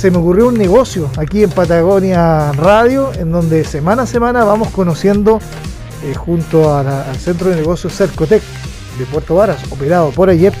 se 0.00 0.10
me 0.10 0.16
ocurrió 0.16 0.48
un 0.48 0.54
negocio 0.54 1.10
aquí 1.18 1.42
en 1.42 1.50
Patagonia 1.50 2.52
Radio, 2.52 3.12
en 3.18 3.30
donde 3.30 3.64
semana 3.64 4.04
a 4.04 4.06
semana 4.06 4.44
vamos 4.44 4.70
conociendo 4.70 5.40
eh, 6.02 6.14
junto 6.14 6.74
al 6.74 7.14
Centro 7.16 7.50
de 7.50 7.56
Negocios 7.56 7.92
Cercotec 7.92 8.42
de 8.98 9.04
Puerto 9.04 9.34
Varas, 9.34 9.60
operado 9.70 10.08
por 10.12 10.30
ayer, 10.30 10.54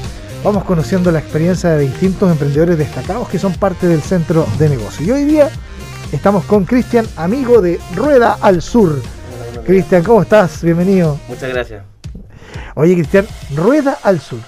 vamos 0.44 0.64
conociendo 0.64 1.10
la 1.10 1.20
experiencia 1.20 1.70
de 1.70 1.86
distintos 1.86 2.30
emprendedores 2.30 2.76
destacados 2.76 3.30
que 3.30 3.38
son 3.38 3.54
parte 3.54 3.86
del 3.86 4.02
Centro 4.02 4.46
de 4.58 4.68
Negocios. 4.68 5.08
Y 5.08 5.10
hoy 5.10 5.24
día 5.24 5.48
estamos 6.12 6.44
con 6.44 6.66
Cristian, 6.66 7.06
amigo 7.16 7.62
de 7.62 7.80
Rueda 7.96 8.36
al 8.42 8.60
Sur. 8.60 9.00
Cristian, 9.64 10.02
¿cómo 10.02 10.20
estás? 10.20 10.62
Bienvenido. 10.62 11.18
Muchas 11.28 11.48
gracias. 11.48 11.82
Oye, 12.74 12.92
Cristian, 12.92 13.26
Rueda 13.56 13.96
al 14.02 14.20
Sur. 14.20 14.40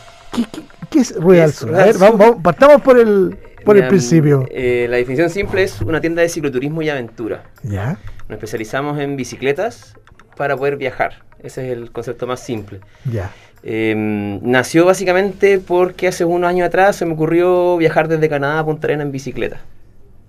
¿Qué, 0.90 1.00
es 1.00 1.18
Rueda 1.18 1.44
al 1.44 1.52
Sur? 1.54 1.74
A 1.74 1.86
ver, 1.86 1.96
vamos, 1.96 2.36
partamos 2.42 2.82
por 2.82 2.98
el, 2.98 3.38
por 3.64 3.76
el 3.76 3.88
principio. 3.88 4.46
Eh, 4.50 4.86
la 4.88 4.96
definición 4.96 5.30
simple 5.30 5.62
es 5.62 5.80
una 5.80 6.00
tienda 6.00 6.22
de 6.22 6.28
cicloturismo 6.28 6.82
y 6.82 6.88
aventura. 6.88 7.44
Ya. 7.62 7.98
Nos 8.28 8.36
especializamos 8.36 8.98
en 8.98 9.16
bicicletas 9.16 9.94
para 10.36 10.56
poder 10.56 10.76
viajar. 10.76 11.22
Ese 11.42 11.66
es 11.66 11.76
el 11.76 11.90
concepto 11.90 12.26
más 12.26 12.40
simple. 12.40 12.80
Ya. 13.10 13.30
Em, 13.64 14.40
nació 14.42 14.84
básicamente 14.86 15.58
porque 15.58 16.08
hace 16.08 16.24
unos 16.24 16.48
años 16.48 16.66
atrás 16.66 16.96
se 16.96 17.06
me 17.06 17.12
ocurrió 17.12 17.76
viajar 17.76 18.08
desde 18.08 18.28
Canadá 18.28 18.60
a 18.60 18.64
Punta 18.64 18.86
Arenas 18.86 19.06
en 19.06 19.12
bicicleta. 19.12 19.60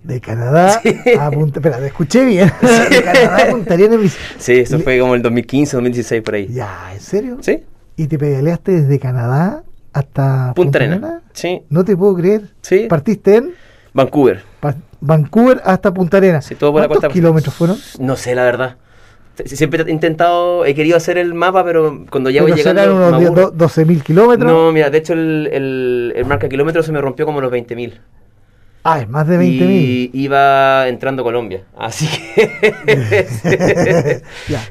De 0.03 0.19
Canadá 0.19 0.81
a 1.19 1.31
Punta 1.31 1.59
Espera, 1.59 1.79
te 1.79 1.87
escuché 1.87 2.25
bien. 2.25 2.51
De 2.89 3.03
Canadá 3.03 3.37
a 3.37 3.49
Punta 3.49 3.73
Arenas 3.73 3.95
en 3.95 4.01
bicicleta. 4.01 4.35
Sí, 4.37 4.53
eso 4.53 4.79
fue 4.79 4.99
como 4.99 5.15
el 5.15 5.21
2015, 5.21 5.77
2016 5.77 6.21
por 6.21 6.35
ahí. 6.35 6.47
Ya, 6.51 6.93
¿en 6.93 6.99
serio? 6.99 7.37
Sí. 7.41 7.63
¿Y 7.95 8.07
te 8.07 8.17
pedaleaste 8.17 8.81
desde 8.81 8.99
Canadá 8.99 9.63
hasta 9.93 10.53
Punta, 10.55 10.79
Arenas. 10.79 11.22
Sí. 11.33 11.61
No 11.69 11.83
te 11.83 11.97
puedo 11.97 12.15
creer. 12.15 12.49
Sí. 12.61 12.87
¿Partiste 12.89 13.37
en? 13.37 13.53
Vancouver. 13.93 14.41
Vancouver 15.01 15.61
hasta 15.65 15.93
Punta 15.93 16.17
Arenas. 16.17 16.45
Sí, 16.45 16.55
todo 16.55 16.71
por 16.71 16.87
¿Cuántos 16.87 17.11
kilómetros 17.11 17.53
fueron? 17.53 17.77
No 17.99 18.15
sé, 18.15 18.35
la 18.35 18.43
verdad. 18.43 18.77
Siempre 19.45 19.83
he 19.83 19.91
intentado, 19.91 20.63
he 20.63 20.75
querido 20.75 20.95
hacer 20.95 21.17
el 21.17 21.33
mapa, 21.33 21.63
pero 21.63 22.05
cuando 22.09 22.29
ya 22.29 22.43
voy 22.43 22.53
llegando... 22.53 22.81
¿Serán 22.81 22.95
unos 22.95 23.53
12.000 23.53 24.03
kilómetros? 24.03 24.51
No, 24.51 24.71
mira, 24.71 24.91
de 24.91 24.99
hecho 24.99 25.13
el, 25.13 25.49
el, 25.51 26.13
el 26.15 26.25
marca 26.25 26.47
kilómetros 26.47 26.85
se 26.85 26.91
me 26.91 27.01
rompió 27.01 27.25
como 27.25 27.41
los 27.41 27.51
20.000. 27.51 27.93
Ah, 28.85 28.99
es 28.99 29.07
más 29.07 29.25
de 29.27 29.39
20.000. 29.39 29.69
Y 29.69 30.11
iba 30.13 30.89
entrando 30.89 31.21
a 31.21 31.25
Colombia. 31.25 31.63
Así 31.77 32.05
que. 32.07 32.51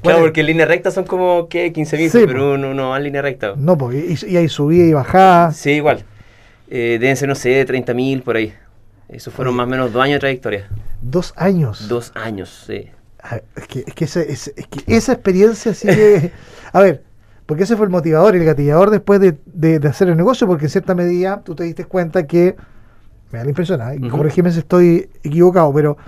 claro, 0.02 0.20
porque 0.20 0.40
en 0.40 0.46
línea 0.46 0.66
recta 0.66 0.90
son 0.90 1.04
como 1.04 1.48
que 1.48 1.72
15.000, 1.72 2.08
sí, 2.10 2.24
pero 2.26 2.54
uno 2.54 2.74
no 2.74 2.90
va 2.90 2.98
en 2.98 3.04
línea 3.04 3.22
recta. 3.22 3.54
No, 3.56 3.78
pues, 3.78 4.22
y, 4.22 4.36
hay 4.36 4.50
subida 4.50 4.84
y 4.84 4.92
bajada. 4.92 5.52
Sí, 5.52 5.70
igual. 5.70 6.04
Eh, 6.74 6.96
deben 6.98 7.18
ser, 7.18 7.28
no 7.28 7.34
sé, 7.34 7.66
30.000 7.66 8.22
por 8.22 8.36
ahí. 8.36 8.54
Eso 9.10 9.30
fueron 9.30 9.54
más 9.54 9.66
o 9.66 9.68
menos 9.68 9.92
dos 9.92 10.02
años 10.02 10.14
de 10.14 10.20
trayectoria. 10.20 10.68
¿Dos 11.02 11.34
años? 11.36 11.86
Dos 11.86 12.12
años, 12.14 12.64
sí. 12.66 12.88
es, 13.56 13.66
que, 13.66 13.84
es, 13.86 13.94
que 13.94 14.04
ese, 14.06 14.32
es, 14.32 14.54
que 14.70 14.96
esa 14.96 15.12
experiencia 15.12 15.74
sigue. 15.74 16.32
a 16.72 16.80
ver, 16.80 17.02
porque 17.44 17.64
ese 17.64 17.76
fue 17.76 17.84
el 17.84 17.90
motivador, 17.90 18.36
el 18.36 18.44
gatillador 18.46 18.88
después 18.88 19.20
de, 19.20 19.36
de, 19.44 19.80
de 19.80 19.88
hacer 19.88 20.08
el 20.08 20.16
negocio, 20.16 20.46
porque 20.46 20.64
en 20.64 20.70
cierta 20.70 20.94
medida 20.94 21.42
tú 21.44 21.54
te 21.54 21.64
diste 21.64 21.84
cuenta 21.84 22.26
que 22.26 22.56
me 23.30 23.38
da 23.38 23.44
la 23.44 23.50
impresión, 23.50 23.82
¿eh? 23.82 23.98
y 24.00 24.08
corregime 24.08 24.50
si 24.50 24.60
estoy 24.60 25.10
equivocado, 25.22 25.74
pero 25.74 25.98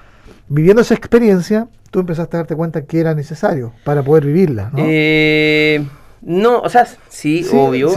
viviendo 0.49 0.81
esa 0.81 0.95
experiencia, 0.95 1.69
tú 1.91 2.01
empezaste 2.01 2.39
a 2.39 2.41
darte 2.41 2.57
cuenta 2.57 2.87
que 2.87 3.01
era 3.01 3.15
necesario 3.15 3.75
para 3.85 4.03
poder 4.03 4.25
vivirla, 4.25 4.71
¿no? 4.73 4.79
Eh, 4.79 5.85
no, 6.27 6.61
o 6.61 6.69
sea, 6.71 6.89
sí, 7.09 7.47
obvio, 7.53 7.93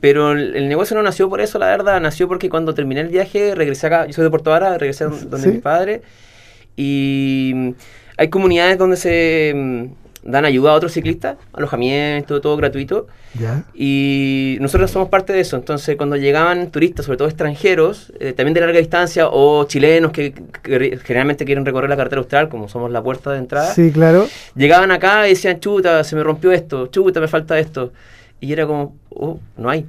pero 0.00 0.32
el, 0.32 0.68
negocio 0.68 0.96
no 0.96 1.02
nació 1.02 1.28
por 1.28 1.40
eso, 1.40 1.58
la 1.58 1.66
verdad, 1.66 2.00
nació 2.00 2.26
porque 2.26 2.50
cuando 2.50 2.74
terminé 2.74 3.00
el 3.00 3.08
viaje, 3.08 3.54
regresé 3.54 3.86
acá, 3.86 4.06
yo 4.06 4.12
soy 4.12 4.24
de 4.24 4.30
Puerto 4.30 4.50
Vara, 4.50 4.76
regresé 4.78 5.04
donde 5.04 5.52
mi 5.52 5.58
padre, 5.58 6.02
y 6.76 7.74
hay 8.16 8.28
comunidades 8.30 8.78
donde 8.78 8.96
se 8.96 9.52
mm, 9.54 9.84
dan 10.30 10.44
ayuda 10.44 10.72
a 10.72 10.74
otros 10.74 10.92
ciclistas, 10.92 11.36
alojamiento, 11.52 12.40
todo 12.40 12.56
gratuito. 12.56 13.06
Y 13.74 14.58
nosotros 14.60 14.90
somos 14.90 15.08
parte 15.08 15.32
de 15.32 15.40
eso. 15.40 15.56
Entonces, 15.56 15.96
cuando 15.96 16.16
llegaban 16.16 16.70
turistas, 16.70 17.06
sobre 17.06 17.18
todo 17.18 17.28
extranjeros, 17.28 18.12
eh, 18.20 18.32
también 18.32 18.54
de 18.54 18.60
larga 18.60 18.78
distancia, 18.78 19.28
o 19.30 19.64
chilenos 19.64 20.12
que, 20.12 20.34
generalmente 21.04 21.44
quieren 21.44 21.64
recorrer 21.64 21.88
la 21.88 21.96
carretera 21.96 22.20
austral, 22.20 22.48
como 22.48 22.68
somos 22.68 22.90
la 22.90 23.02
puerta 23.02 23.32
de 23.32 23.38
entrada, 23.38 23.72
sí, 23.72 23.90
claro. 23.90 24.26
llegaban 24.54 24.90
acá 24.90 25.26
y 25.26 25.30
decían, 25.30 25.60
chuta, 25.60 26.04
se 26.04 26.14
me 26.14 26.22
rompió 26.22 26.52
esto, 26.52 26.88
chuta, 26.88 27.20
me 27.20 27.28
falta 27.28 27.58
esto. 27.58 27.92
Y 28.40 28.52
era 28.52 28.66
como, 28.66 28.96
oh, 29.10 29.40
no 29.56 29.70
hay. 29.70 29.86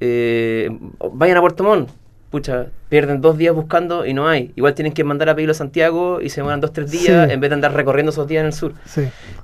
Eh, 0.00 0.70
vayan 1.12 1.38
a 1.38 1.40
Puerto 1.40 1.64
Montt 1.64 1.90
pucha, 2.30 2.66
pierden 2.88 3.20
dos 3.20 3.38
días 3.38 3.54
buscando 3.54 4.04
y 4.04 4.12
no 4.12 4.28
hay. 4.28 4.52
Igual 4.56 4.74
tienen 4.74 4.92
que 4.92 5.04
mandar 5.04 5.28
a 5.28 5.34
pedirlo 5.34 5.52
a 5.52 5.54
Santiago 5.54 6.20
y 6.20 6.28
se 6.28 6.40
demoran 6.40 6.60
dos, 6.60 6.72
tres 6.72 6.90
días 6.90 7.30
en 7.30 7.40
vez 7.40 7.50
de 7.50 7.54
andar 7.54 7.72
recorriendo 7.74 8.10
esos 8.10 8.26
días 8.26 8.40
en 8.40 8.46
el 8.46 8.52
sur. 8.52 8.74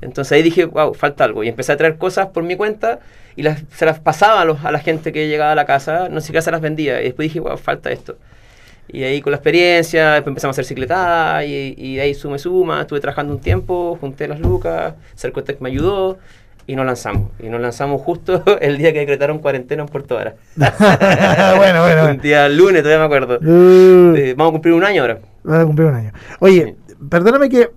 Entonces 0.00 0.32
ahí 0.32 0.42
dije, 0.42 0.64
wow, 0.66 0.94
falta 0.94 1.24
algo. 1.24 1.44
Y 1.44 1.48
empecé 1.48 1.72
a 1.72 1.76
traer 1.76 1.96
cosas 1.96 2.28
por 2.28 2.42
mi 2.42 2.56
cuenta 2.56 3.00
y 3.36 3.42
las, 3.42 3.62
se 3.74 3.86
las 3.86 4.00
pasaba 4.00 4.42
a, 4.42 4.44
los, 4.44 4.64
a 4.64 4.70
la 4.70 4.80
gente 4.80 5.12
que 5.12 5.28
llegaba 5.28 5.52
a 5.52 5.54
la 5.54 5.64
casa, 5.64 6.08
no 6.08 6.20
sé 6.20 6.32
qué 6.32 6.42
se 6.42 6.50
las 6.50 6.60
vendía. 6.60 7.00
Y 7.00 7.04
después 7.04 7.26
dije, 7.26 7.40
wow, 7.40 7.56
falta 7.56 7.90
esto. 7.90 8.16
Y 8.86 9.02
ahí 9.02 9.22
con 9.22 9.30
la 9.30 9.38
experiencia, 9.38 10.12
después 10.12 10.28
empezamos 10.28 10.52
a 10.52 10.60
hacer 10.60 10.66
cicletada 10.66 11.42
y, 11.44 11.74
y 11.78 11.96
de 11.96 12.02
ahí 12.02 12.14
sume 12.14 12.38
suma, 12.38 12.82
estuve 12.82 13.00
trabajando 13.00 13.32
un 13.32 13.40
tiempo, 13.40 13.96
junté 13.98 14.28
las 14.28 14.40
lucas, 14.40 14.92
Cercotec 15.16 15.58
me 15.60 15.70
ayudó 15.70 16.18
y 16.66 16.76
nos 16.76 16.86
lanzamos. 16.86 17.30
Y 17.38 17.48
nos 17.48 17.60
lanzamos 17.60 18.00
justo 18.02 18.42
el 18.60 18.78
día 18.78 18.92
que 18.92 19.00
decretaron 19.00 19.38
cuarentena 19.38 19.82
en 19.82 19.88
Puerto 19.88 20.14
Vara. 20.14 20.34
bueno, 20.56 21.82
bueno, 21.82 22.10
Un 22.10 22.20
día 22.20 22.48
lunes, 22.48 22.82
todavía 22.82 22.98
me 22.98 23.04
acuerdo. 23.04 23.38
Uh. 23.40 24.14
Eh, 24.16 24.34
vamos 24.36 24.50
a 24.50 24.52
cumplir 24.52 24.74
un 24.74 24.84
año 24.84 25.02
ahora. 25.02 25.18
Vamos 25.42 25.62
a 25.62 25.66
cumplir 25.66 25.88
un 25.88 25.94
año. 25.94 26.12
Oye, 26.40 26.76
perdóname 27.08 27.48
que, 27.48 27.70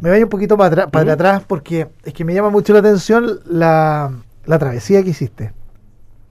me 0.00 0.10
vaya 0.10 0.24
un 0.24 0.30
poquito 0.30 0.56
para, 0.56 0.88
para 0.88 1.12
atrás 1.12 1.42
porque 1.46 1.88
es 2.04 2.12
que 2.12 2.24
me 2.24 2.34
llama 2.34 2.50
mucho 2.50 2.72
la 2.72 2.80
atención 2.80 3.40
la, 3.46 4.12
la 4.44 4.58
travesía 4.58 5.02
que 5.02 5.10
hiciste. 5.10 5.52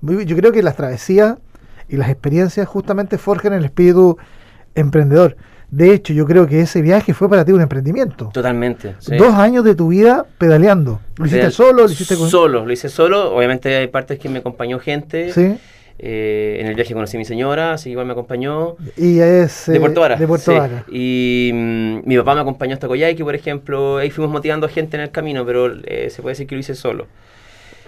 Yo 0.02 0.36
creo 0.36 0.52
que 0.52 0.64
las 0.64 0.76
travesías 0.76 1.38
y 1.88 1.98
las 1.98 2.10
experiencias 2.10 2.68
justamente 2.68 3.18
forjan 3.18 3.54
el 3.54 3.66
espíritu 3.66 4.18
emprendedor. 4.76 5.38
De 5.72 5.94
hecho, 5.94 6.12
yo 6.12 6.26
creo 6.26 6.48
que 6.48 6.60
ese 6.60 6.82
viaje 6.82 7.14
fue 7.14 7.30
para 7.30 7.46
ti 7.46 7.54
un 7.54 7.62
emprendimiento. 7.62 8.30
Totalmente. 8.34 8.96
Dos 9.18 9.34
años 9.34 9.64
de 9.64 9.74
tu 9.74 9.88
vida 9.88 10.26
pedaleando. 10.38 11.00
¿Lo 11.16 11.26
hiciste 11.26 11.50
solo? 11.50 11.84
¿Lo 11.84 11.92
hiciste 11.92 12.18
con... 12.18 12.30
Solo, 12.30 12.66
lo 12.66 12.72
hice 12.74 12.90
solo. 12.90 13.34
Obviamente 13.34 13.74
hay 13.78 13.88
partes 13.88 14.20
que 14.20 14.28
me 14.28 14.40
acompañó 14.40 14.80
gente. 14.80 15.32
Sí. 15.32 15.58
Eh, 15.98 16.58
en 16.60 16.68
el 16.68 16.76
viaje 16.76 16.94
conocí 16.94 17.16
a 17.16 17.20
mi 17.20 17.26
señora, 17.26 17.74
así 17.74 17.86
que 17.86 17.92
igual 17.92 18.06
me 18.06 18.12
acompañó. 18.12 18.76
Y 18.98 19.20
es... 19.20 19.68
de 19.68 19.80
Puerto 19.80 20.02
Vara. 20.02 20.18
De 20.18 20.28
Puerto 20.28 20.54
Vara. 20.54 20.84
Y 20.92 21.52
mm, 21.54 22.00
mi 22.04 22.18
papá 22.18 22.36
me 22.36 22.42
acompañó 22.42 22.74
hasta 22.74 22.88
Coyhaique, 22.88 23.24
por 23.24 23.36
ejemplo. 23.36 23.98
Ahí 23.98 24.10
fuimos 24.10 24.32
motivando 24.32 24.66
a 24.66 24.70
gente 24.70 24.98
en 24.98 25.04
el 25.04 25.12
camino, 25.12 25.46
pero 25.46 25.72
eh, 25.86 26.10
se 26.10 26.22
puede 26.22 26.34
decir 26.34 26.48
que 26.48 26.56
lo 26.56 26.60
hice 26.60 26.76
solo. 26.76 27.08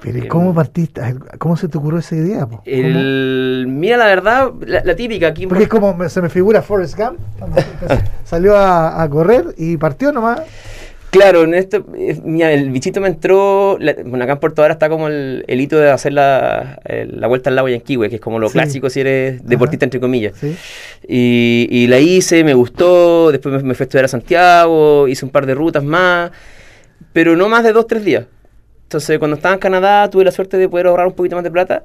Pero 0.03 0.17
¿y 0.17 0.27
cómo 0.27 0.53
partiste? 0.53 1.01
¿Cómo 1.37 1.55
se 1.55 1.69
te 1.69 1.77
ocurrió 1.77 1.99
esa 1.99 2.17
idea? 2.17 2.45
El, 2.65 3.65
mira, 3.69 3.95
la 3.95 4.05
verdad, 4.05 4.51
la, 4.65 4.95
típica 4.97 5.27
aquí. 5.27 5.47
Porque 5.47 5.63
es 5.63 5.69
como 5.69 6.09
se 6.09 6.21
me 6.21 6.29
figura 6.29 6.61
Forrest 6.61 6.97
Gump, 6.97 7.19
salió 8.25 8.57
a, 8.57 9.07
correr 9.09 9.45
y 9.57 9.77
partió 9.77 10.11
nomás. 10.11 10.41
Claro, 11.09 11.43
en 11.43 11.53
esto, 11.53 11.85
mira, 12.23 12.51
el 12.51 12.71
bichito 12.71 12.99
me 12.99 13.07
entró, 13.07 13.77
bueno, 14.05 14.23
acá 14.23 14.33
en 14.33 14.39
Puerto 14.39 14.63
Ahora 14.63 14.73
está 14.73 14.89
como 14.89 15.07
el, 15.07 15.45
hito 15.47 15.77
de 15.77 15.91
hacer 15.91 16.11
la, 16.11 16.81
la 16.85 17.27
vuelta 17.27 17.51
al 17.51 17.55
lago 17.55 17.69
Yanquihue, 17.69 18.09
que 18.09 18.15
es 18.15 18.21
como 18.21 18.39
lo 18.39 18.49
clásico 18.49 18.89
si 18.89 19.01
eres 19.01 19.45
deportista, 19.45 19.85
entre 19.85 20.01
comillas. 20.01 20.33
Y, 21.07 21.67
y, 21.69 21.87
la 21.87 21.99
hice, 21.99 22.43
me 22.43 22.55
gustó, 22.55 23.31
después 23.31 23.55
me, 23.55 23.69
me 23.69 23.73
fui 23.75 23.83
a 23.83 23.85
estudiar 23.85 24.05
a 24.05 24.09
Santiago, 24.09 25.07
hice 25.07 25.23
un 25.23 25.31
par 25.31 25.45
de 25.45 25.53
rutas 25.53 25.83
más, 25.83 26.31
pero 27.13 27.37
no 27.37 27.47
más 27.47 27.63
de 27.63 27.71
dos, 27.71 27.87
tres 27.87 28.03
días. 28.03 28.25
Entonces, 28.93 29.17
cuando 29.17 29.37
estaba 29.37 29.55
en 29.55 29.59
Canadá, 29.59 30.07
tuve 30.07 30.23
la 30.23 30.29
suerte 30.29 30.55
de 30.57 30.69
poder 30.69 30.85
ahorrar 30.85 31.07
un 31.07 31.13
poquito 31.13 31.35
más 31.35 31.43
de 31.43 31.49
plata. 31.49 31.83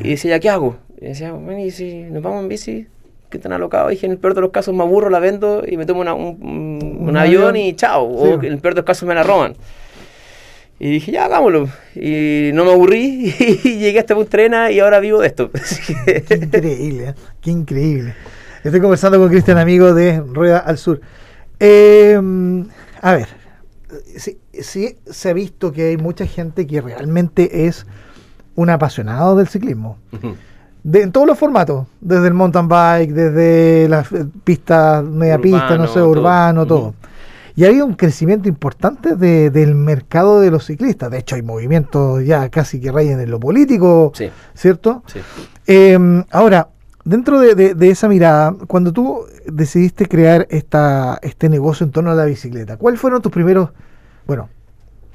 Y 0.00 0.10
decía, 0.10 0.38
¿qué 0.38 0.50
hago? 0.50 0.76
Y 1.00 1.06
decía, 1.06 1.32
bueno, 1.32 1.60
¿y 1.60 1.70
si 1.70 2.02
nos 2.02 2.22
vamos 2.22 2.42
en 2.42 2.48
bici? 2.50 2.86
¿Qué 3.30 3.38
tan 3.38 3.52
alocado? 3.52 3.88
dije, 3.88 4.04
en 4.04 4.12
el 4.12 4.18
peor 4.18 4.34
de 4.34 4.42
los 4.42 4.50
casos 4.50 4.74
me 4.74 4.82
aburro, 4.82 5.08
la 5.08 5.18
vendo 5.18 5.62
y 5.66 5.78
me 5.78 5.86
tomo 5.86 6.02
un, 6.02 7.16
avión, 7.16 7.56
y 7.56 7.74
chao. 7.74 8.04
O 8.04 8.34
en 8.34 8.52
el 8.52 8.58
peor 8.58 8.74
de 8.74 8.80
los 8.80 8.86
casos 8.86 9.08
me 9.08 9.14
la 9.14 9.22
roban. 9.22 9.54
Y 10.78 10.90
dije, 10.90 11.10
ya, 11.10 11.24
hagámoslo. 11.24 11.70
Y 11.94 12.50
no 12.52 12.66
me 12.66 12.72
aburrí 12.72 13.34
y 13.64 13.78
llegué 13.78 13.98
hasta 13.98 14.14
Puntrena 14.14 14.70
y 14.70 14.80
ahora 14.80 15.00
vivo 15.00 15.20
de 15.20 15.28
esto. 15.28 15.50
Qué 16.28 16.34
increíble, 16.34 17.08
¿eh? 17.08 17.14
qué 17.40 17.50
increíble. 17.50 18.14
Estoy 18.62 18.80
conversando 18.80 19.18
con 19.18 19.30
Cristian 19.30 19.56
Amigo 19.56 19.94
de 19.94 20.20
Rueda 20.20 20.58
al 20.58 20.76
Sur. 20.76 21.00
Eh, 21.58 22.20
a 23.00 23.14
ver, 23.14 23.41
sí, 24.16 24.38
sí 24.52 24.96
se 25.10 25.30
ha 25.30 25.32
visto 25.32 25.72
que 25.72 25.88
hay 25.90 25.96
mucha 25.96 26.26
gente 26.26 26.66
que 26.66 26.80
realmente 26.80 27.66
es 27.66 27.86
un 28.54 28.70
apasionado 28.70 29.36
del 29.36 29.48
ciclismo. 29.48 29.98
De, 30.84 31.02
en 31.02 31.12
todos 31.12 31.26
los 31.26 31.38
formatos, 31.38 31.86
desde 32.00 32.26
el 32.26 32.34
mountain 32.34 32.66
bike, 32.68 33.12
desde 33.12 33.88
las 33.88 34.10
eh, 34.12 34.26
pistas, 34.44 35.04
media 35.04 35.38
pista, 35.38 35.76
no 35.76 35.86
sé, 35.86 36.00
Urbano, 36.02 36.10
urbano, 36.62 36.66
todo. 36.66 36.94
Y 37.54 37.64
ha 37.64 37.68
habido 37.68 37.86
un 37.86 37.94
crecimiento 37.94 38.48
importante 38.48 39.14
de- 39.14 39.50
del 39.50 39.74
mercado 39.74 40.40
de 40.40 40.50
los 40.50 40.64
ciclistas. 40.66 41.10
De 41.10 41.18
hecho, 41.18 41.36
hay 41.36 41.42
movimientos 41.42 42.24
ya 42.24 42.48
casi 42.48 42.80
que 42.80 42.90
rayen 42.90 43.20
en 43.20 43.30
lo 43.30 43.38
político, 43.38 44.10
Sí, 44.14 44.30
¿cierto? 44.54 45.02
sí. 45.06 45.20
Eh, 45.66 46.24
ahora, 46.30 46.68
dentro 47.04 47.40
de, 47.40 47.54
de- 47.54 47.74
de 47.74 47.90
esa 47.90 48.08
mirada, 48.08 48.54
cuando 48.66 48.92
tú 48.92 49.20
decidiste 49.46 50.06
crear 50.06 50.46
esta, 50.50 51.18
este 51.22 51.48
negocio 51.48 51.84
en 51.86 51.92
torno 51.92 52.10
a 52.10 52.14
la 52.14 52.24
bicicleta, 52.24 52.76
¿cuáles 52.76 53.00
fueron 53.00 53.22
tus 53.22 53.32
primeros, 53.32 53.70
bueno, 54.26 54.48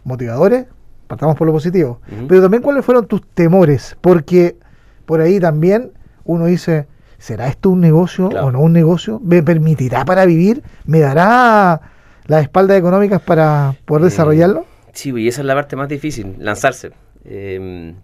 motivadores? 0.03 0.65
Partamos 1.07 1.37
por 1.37 1.47
lo 1.47 1.53
positivo, 1.53 2.01
pero 2.27 2.41
también 2.41 2.61
cuáles 2.61 2.83
fueron 2.83 3.07
tus 3.07 3.25
temores, 3.27 3.95
porque 4.01 4.57
por 5.05 5.21
ahí 5.21 5.39
también 5.39 5.93
uno 6.25 6.47
dice, 6.47 6.87
¿será 7.17 7.47
esto 7.47 7.69
un 7.69 7.79
negocio 7.79 8.27
Claro. 8.27 8.47
o 8.47 8.51
no 8.51 8.59
un 8.59 8.73
negocio? 8.73 9.21
¿Me 9.23 9.41
permitirá 9.41 10.03
para 10.03 10.25
vivir? 10.25 10.63
¿Me 10.85 10.99
dará 10.99 11.79
las 12.25 12.41
espaldas 12.43 12.77
económicas 12.77 13.21
para 13.21 13.73
poder 13.85 14.01
Eh, 14.01 14.05
desarrollarlo? 14.05 14.65
Sí, 14.91 15.11
y 15.15 15.29
esa 15.29 15.39
es 15.41 15.47
la 15.47 15.55
parte 15.55 15.77
más 15.77 15.87
difícil, 15.87 16.35
lanzarse. 16.39 16.91
Eh, 17.23 17.95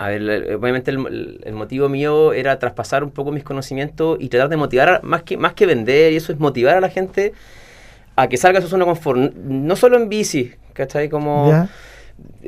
a 0.00 0.08
ver, 0.08 0.54
obviamente 0.54 0.90
el, 0.90 1.52
motivo 1.52 1.90
mío 1.90 2.32
era 2.32 2.58
traspasar 2.58 3.04
un 3.04 3.10
poco 3.10 3.32
mis 3.32 3.44
conocimientos 3.44 4.16
y 4.18 4.30
tratar 4.30 4.48
de 4.48 4.56
motivar, 4.56 5.00
más 5.02 5.24
que, 5.24 5.36
más 5.36 5.52
que 5.52 5.66
vender, 5.66 6.14
y 6.14 6.16
eso 6.16 6.32
es 6.32 6.38
motivar 6.38 6.74
a 6.78 6.80
la 6.80 6.88
gente 6.88 7.34
a 8.16 8.26
que 8.26 8.38
salga 8.38 8.60
de 8.60 8.64
su 8.64 8.70
zona 8.70 8.86
de 8.86 8.92
confort. 8.92 9.34
No 9.34 9.76
solo 9.76 9.98
en 9.98 10.08
bici, 10.08 10.52
¿cachai? 10.72 11.10
Como 11.10 11.68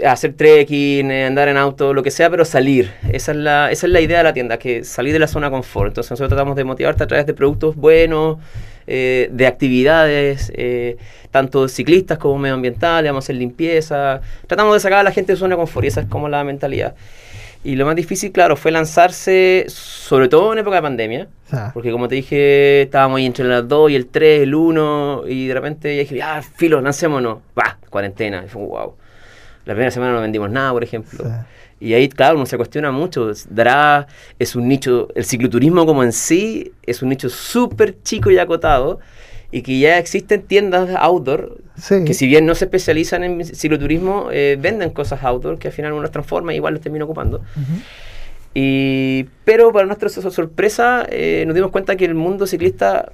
hacer 0.02 0.32
trekking, 0.32 1.10
eh, 1.10 1.26
andar 1.26 1.48
en 1.48 1.58
auto, 1.58 1.92
lo 1.92 2.02
que 2.02 2.10
sea, 2.10 2.30
pero 2.30 2.46
salir. 2.46 2.90
Esa 3.12 3.32
es, 3.32 3.36
la, 3.36 3.70
esa 3.70 3.86
es 3.86 3.92
la 3.92 4.00
idea 4.00 4.16
de 4.16 4.24
la 4.24 4.32
tienda, 4.32 4.58
que 4.58 4.82
salir 4.82 5.12
de 5.12 5.18
la 5.18 5.28
zona 5.28 5.48
de 5.48 5.52
confort. 5.52 5.88
Entonces 5.88 6.10
nosotros 6.10 6.30
tratamos 6.30 6.56
de 6.56 6.64
motivarte 6.64 7.04
a 7.04 7.06
través 7.06 7.26
de 7.26 7.34
productos 7.34 7.76
buenos, 7.76 8.38
eh, 8.86 9.28
de 9.30 9.46
actividades, 9.46 10.50
eh, 10.54 10.96
tanto 11.30 11.68
ciclistas 11.68 12.16
como 12.16 12.38
medioambientales, 12.38 13.10
vamos 13.10 13.24
a 13.24 13.26
hacer 13.26 13.36
limpieza. 13.36 14.22
Tratamos 14.46 14.72
de 14.72 14.80
sacar 14.80 15.00
a 15.00 15.02
la 15.02 15.12
gente 15.12 15.32
de 15.32 15.36
su 15.36 15.40
zona 15.40 15.56
de 15.56 15.60
confort 15.60 15.84
y 15.84 15.88
esa 15.88 16.00
es 16.00 16.06
como 16.06 16.30
la 16.30 16.42
mentalidad. 16.44 16.94
Y 17.64 17.76
lo 17.76 17.86
más 17.86 17.94
difícil, 17.94 18.32
claro, 18.32 18.56
fue 18.56 18.72
lanzarse, 18.72 19.66
sobre 19.68 20.28
todo 20.28 20.52
en 20.52 20.58
época 20.58 20.76
de 20.76 20.82
pandemia. 20.82 21.28
Sea, 21.48 21.70
Porque 21.72 21.92
como 21.92 22.08
te 22.08 22.16
dije, 22.16 22.82
estábamos 22.82 23.18
ahí 23.18 23.26
entre 23.26 23.44
las 23.44 23.68
2 23.68 23.92
y 23.92 23.94
el 23.94 24.06
3, 24.06 24.42
el 24.42 24.54
1, 24.54 25.22
y 25.28 25.46
de 25.46 25.54
repente 25.54 25.94
ya 25.94 26.02
dije, 26.02 26.22
ah, 26.22 26.42
filo, 26.42 26.80
lancémonos. 26.80 27.38
Va, 27.56 27.78
cuarentena. 27.88 28.42
Y 28.44 28.48
fue, 28.48 28.62
wow. 28.62 28.94
La 29.64 29.74
primera 29.74 29.92
semana 29.92 30.12
no 30.12 30.20
vendimos 30.20 30.50
nada, 30.50 30.72
por 30.72 30.82
ejemplo. 30.82 31.24
Y 31.78 31.94
ahí, 31.94 32.08
claro, 32.08 32.36
uno 32.36 32.46
se 32.46 32.56
cuestiona 32.56 32.90
mucho. 32.90 33.30
Dará, 33.48 34.08
es 34.40 34.56
un 34.56 34.66
nicho, 34.66 35.08
el 35.14 35.24
cicloturismo 35.24 35.86
como 35.86 36.02
en 36.02 36.12
sí, 36.12 36.72
es 36.84 37.00
un 37.00 37.10
nicho 37.10 37.28
súper 37.28 38.02
chico 38.02 38.30
y 38.32 38.38
acotado, 38.38 38.98
y 39.52 39.62
que 39.62 39.78
ya 39.78 39.98
existen 39.98 40.42
tiendas 40.42 40.90
outdoor, 40.96 41.58
sí. 41.76 42.04
que 42.04 42.14
si 42.14 42.26
bien 42.26 42.46
no 42.46 42.54
se 42.54 42.64
especializan 42.66 43.24
en 43.24 43.44
cicloturismo, 43.44 44.28
eh, 44.32 44.56
venden 44.60 44.90
cosas 44.90 45.22
outdoor, 45.24 45.58
que 45.58 45.68
al 45.68 45.74
final 45.74 45.92
uno 45.92 46.02
las 46.02 46.10
transforma 46.10 46.52
y 46.52 46.56
igual 46.56 46.74
las 46.74 46.82
termina 46.82 47.04
ocupando. 47.04 47.42
Y, 48.54 49.24
pero 49.44 49.72
para 49.72 49.86
nuestra 49.86 50.08
so- 50.08 50.30
sorpresa, 50.30 51.06
eh, 51.08 51.44
nos 51.46 51.54
dimos 51.54 51.70
cuenta 51.70 51.96
que 51.96 52.04
el 52.04 52.14
mundo 52.14 52.46
ciclista 52.46 53.12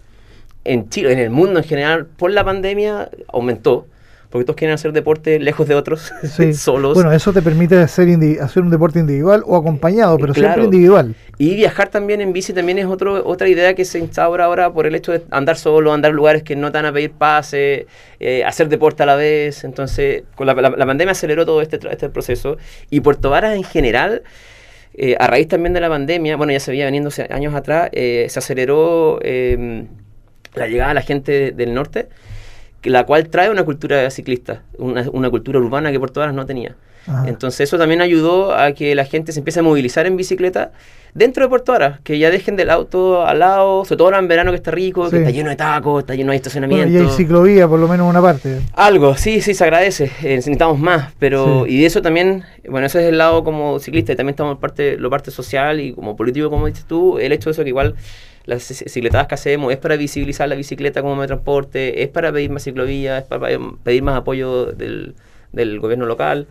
en 0.64 0.88
Chile, 0.90 1.12
en 1.12 1.19
el 1.20 1.31
mundo 1.31 1.60
en 1.60 1.64
general, 1.64 2.06
por 2.06 2.31
la 2.32 2.44
pandemia, 2.44 3.08
aumentó. 3.28 3.87
Porque 4.30 4.44
todos 4.44 4.56
quieren 4.56 4.75
hacer 4.75 4.92
deporte 4.92 5.38
lejos 5.40 5.66
de 5.66 5.75
otros, 5.75 6.12
Sí. 6.36 6.52
solos. 6.52 6.92
Bueno, 6.94 7.12
eso 7.12 7.32
te 7.32 7.40
permite 7.40 7.78
hacer, 7.78 8.08
un 8.08 8.69
deporte 8.70 8.98
individual 8.98 9.42
o 9.46 9.56
acompañado, 9.56 10.19
pero 10.19 10.34
Claro. 10.34 10.48
siempre 10.54 10.64
individual. 10.66 11.14
Y 11.38 11.54
viajar 11.54 11.88
también 11.88 12.20
en 12.20 12.34
bici 12.34 12.52
también 12.52 12.78
es 12.78 12.84
otro, 12.86 13.26
otra 13.26 13.48
idea 13.48 13.75
que 13.75 13.86
se 13.86 13.98
instaura 13.98 14.44
ahora 14.44 14.70
por 14.70 14.86
el 14.86 14.94
hecho 14.94 15.12
de 15.12 15.22
andar 15.30 15.56
solo, 15.56 15.94
andar 15.94 16.12
lugares 16.12 16.42
que 16.42 16.56
no 16.56 16.70
te 16.70 16.76
van 16.78 16.84
a 16.86 16.92
pedir 16.92 17.12
pase, 17.12 17.86
eh, 18.20 18.44
hacer 18.44 18.69
deporte 18.69 19.02
a 19.02 19.06
la 19.06 19.14
vez. 19.16 19.64
Entonces, 19.64 20.25
con 20.34 20.46
la, 20.46 20.52
la- 20.54 20.70
la 20.76 20.84
pandemia 20.86 21.12
aceleró 21.12 21.46
todo 21.46 21.62
este, 21.62 21.78
este 21.90 22.10
proceso. 22.10 22.58
Y 22.90 23.00
Puerto 23.00 23.30
Varas 23.30 23.56
en 23.56 23.64
general, 23.64 24.22
eh, 24.94 25.16
a 25.19 25.26
raíz 25.26 25.48
también 25.48 25.72
de 25.72 25.80
la 25.80 25.88
pandemia, 25.88 26.36
bueno, 26.36 26.52
ya 26.52 26.60
se 26.60 26.70
veía 26.70 26.84
veniendo 26.84 27.08
años 27.30 27.54
atrás, 27.54 27.88
eh, 27.92 28.26
se 28.28 28.38
aceleró 28.40 29.20
eh, 29.22 29.86
la 30.54 30.66
llegada 30.66 30.88
de 30.88 30.94
la 30.96 31.02
gente 31.02 31.52
del 31.52 31.72
norte, 31.72 32.08
la 32.84 33.04
cual 33.04 33.28
trae 33.28 33.50
una 33.50 33.64
cultura 33.64 34.08
ciclista, 34.10 34.62
una, 34.78 35.06
una 35.12 35.30
cultura 35.30 35.58
urbana 35.58 35.90
que 35.90 35.98
Puerto 35.98 36.20
Varas 36.20 36.34
no 36.34 36.46
tenía. 36.46 36.75
Ajá. 37.06 37.26
Entonces 37.26 37.60
eso 37.60 37.78
también 37.78 38.00
ayudó 38.02 38.54
a 38.54 38.72
que 38.72 38.94
la 38.94 39.04
gente 39.06 39.32
se 39.32 39.40
empiece 39.40 39.60
a 39.60 39.62
movilizar 39.62 40.06
en 40.06 40.16
bicicleta 40.16 40.72
dentro 41.14 41.42
de 41.42 41.48
Puerto 41.48 41.72
Varas, 41.72 42.00
que 42.04 42.19
ya 42.19 42.30
dejen 42.30 42.54
del 42.54 42.69
auto 42.69 43.26
al 43.26 43.38
lado, 43.38 43.84
sobre 43.86 43.96
todo 43.96 44.08
ahora 44.08 44.19
en 44.19 44.28
verano 44.28 44.50
que 44.50 44.56
está 44.56 44.70
rico, 44.70 45.06
Sí. 45.06 45.12
que 45.12 45.16
está 45.19 45.30
lleno 45.30 45.48
de 45.48 45.56
tacos, 45.56 46.00
está 46.02 46.12
lleno 46.14 46.32
de 46.32 46.36
Bueno, 46.36 46.36
estacionamiento. 46.36 46.92
y 46.92 46.96
hay 47.06 47.08
ciclovía, 47.08 47.66
por 47.66 47.80
lo 47.80 47.88
menos 47.88 48.04
en 48.04 48.10
una 48.10 48.20
parte. 48.20 48.60
Algo, 48.75 49.16
sí, 49.16 49.40
sí, 49.40 49.54
se 49.54 49.64
agradece, 49.64 50.04
eh, 50.22 50.36
necesitamos 50.36 50.78
más, 50.78 51.12
pero 51.19 51.64
Sí. 51.66 51.72
y 51.76 51.80
de 51.80 51.86
eso 51.86 52.02
también, 52.02 52.44
bueno, 52.69 52.86
ese 52.86 53.00
es 53.02 53.08
el 53.08 53.16
lado 53.16 53.42
como 53.42 53.78
ciclista 53.78 54.12
y 54.12 54.16
también 54.16 54.34
estamos 54.34 54.54
en 54.56 54.60
parte, 54.60 54.98
lo 54.98 55.08
parte 55.08 55.30
social 55.30 55.80
y 55.80 55.92
como 55.94 56.14
político, 56.14 56.50
como 56.50 56.66
dices 56.66 56.84
tú, 56.84 57.19
el 57.19 57.32
hecho 57.32 57.48
de 57.48 57.52
eso 57.52 57.62
que 57.62 57.70
igual 57.70 57.94
las 58.49 58.71
ci- 58.71 58.89
cicletadas 58.89 59.27
que 59.29 59.35
hacemos 59.35 59.71
es 59.73 59.79
para 59.79 59.97
visibilizar 59.97 60.49
la 60.49 60.55
bicicleta 60.56 61.03
como 61.03 61.15
medio 61.15 61.23
de 61.23 61.29
transporte, 61.29 62.03
es 62.03 62.09
para 62.09 62.33
pedir 62.33 62.50
más 62.50 62.65
ciclovías, 62.65 63.23
es 63.23 63.29
para 63.29 63.59
pedir 63.85 64.03
más 64.03 64.17
apoyo 64.17 64.67
del, 64.67 65.15
del 65.53 65.79
gobierno 65.81 66.06
local. 66.06 66.47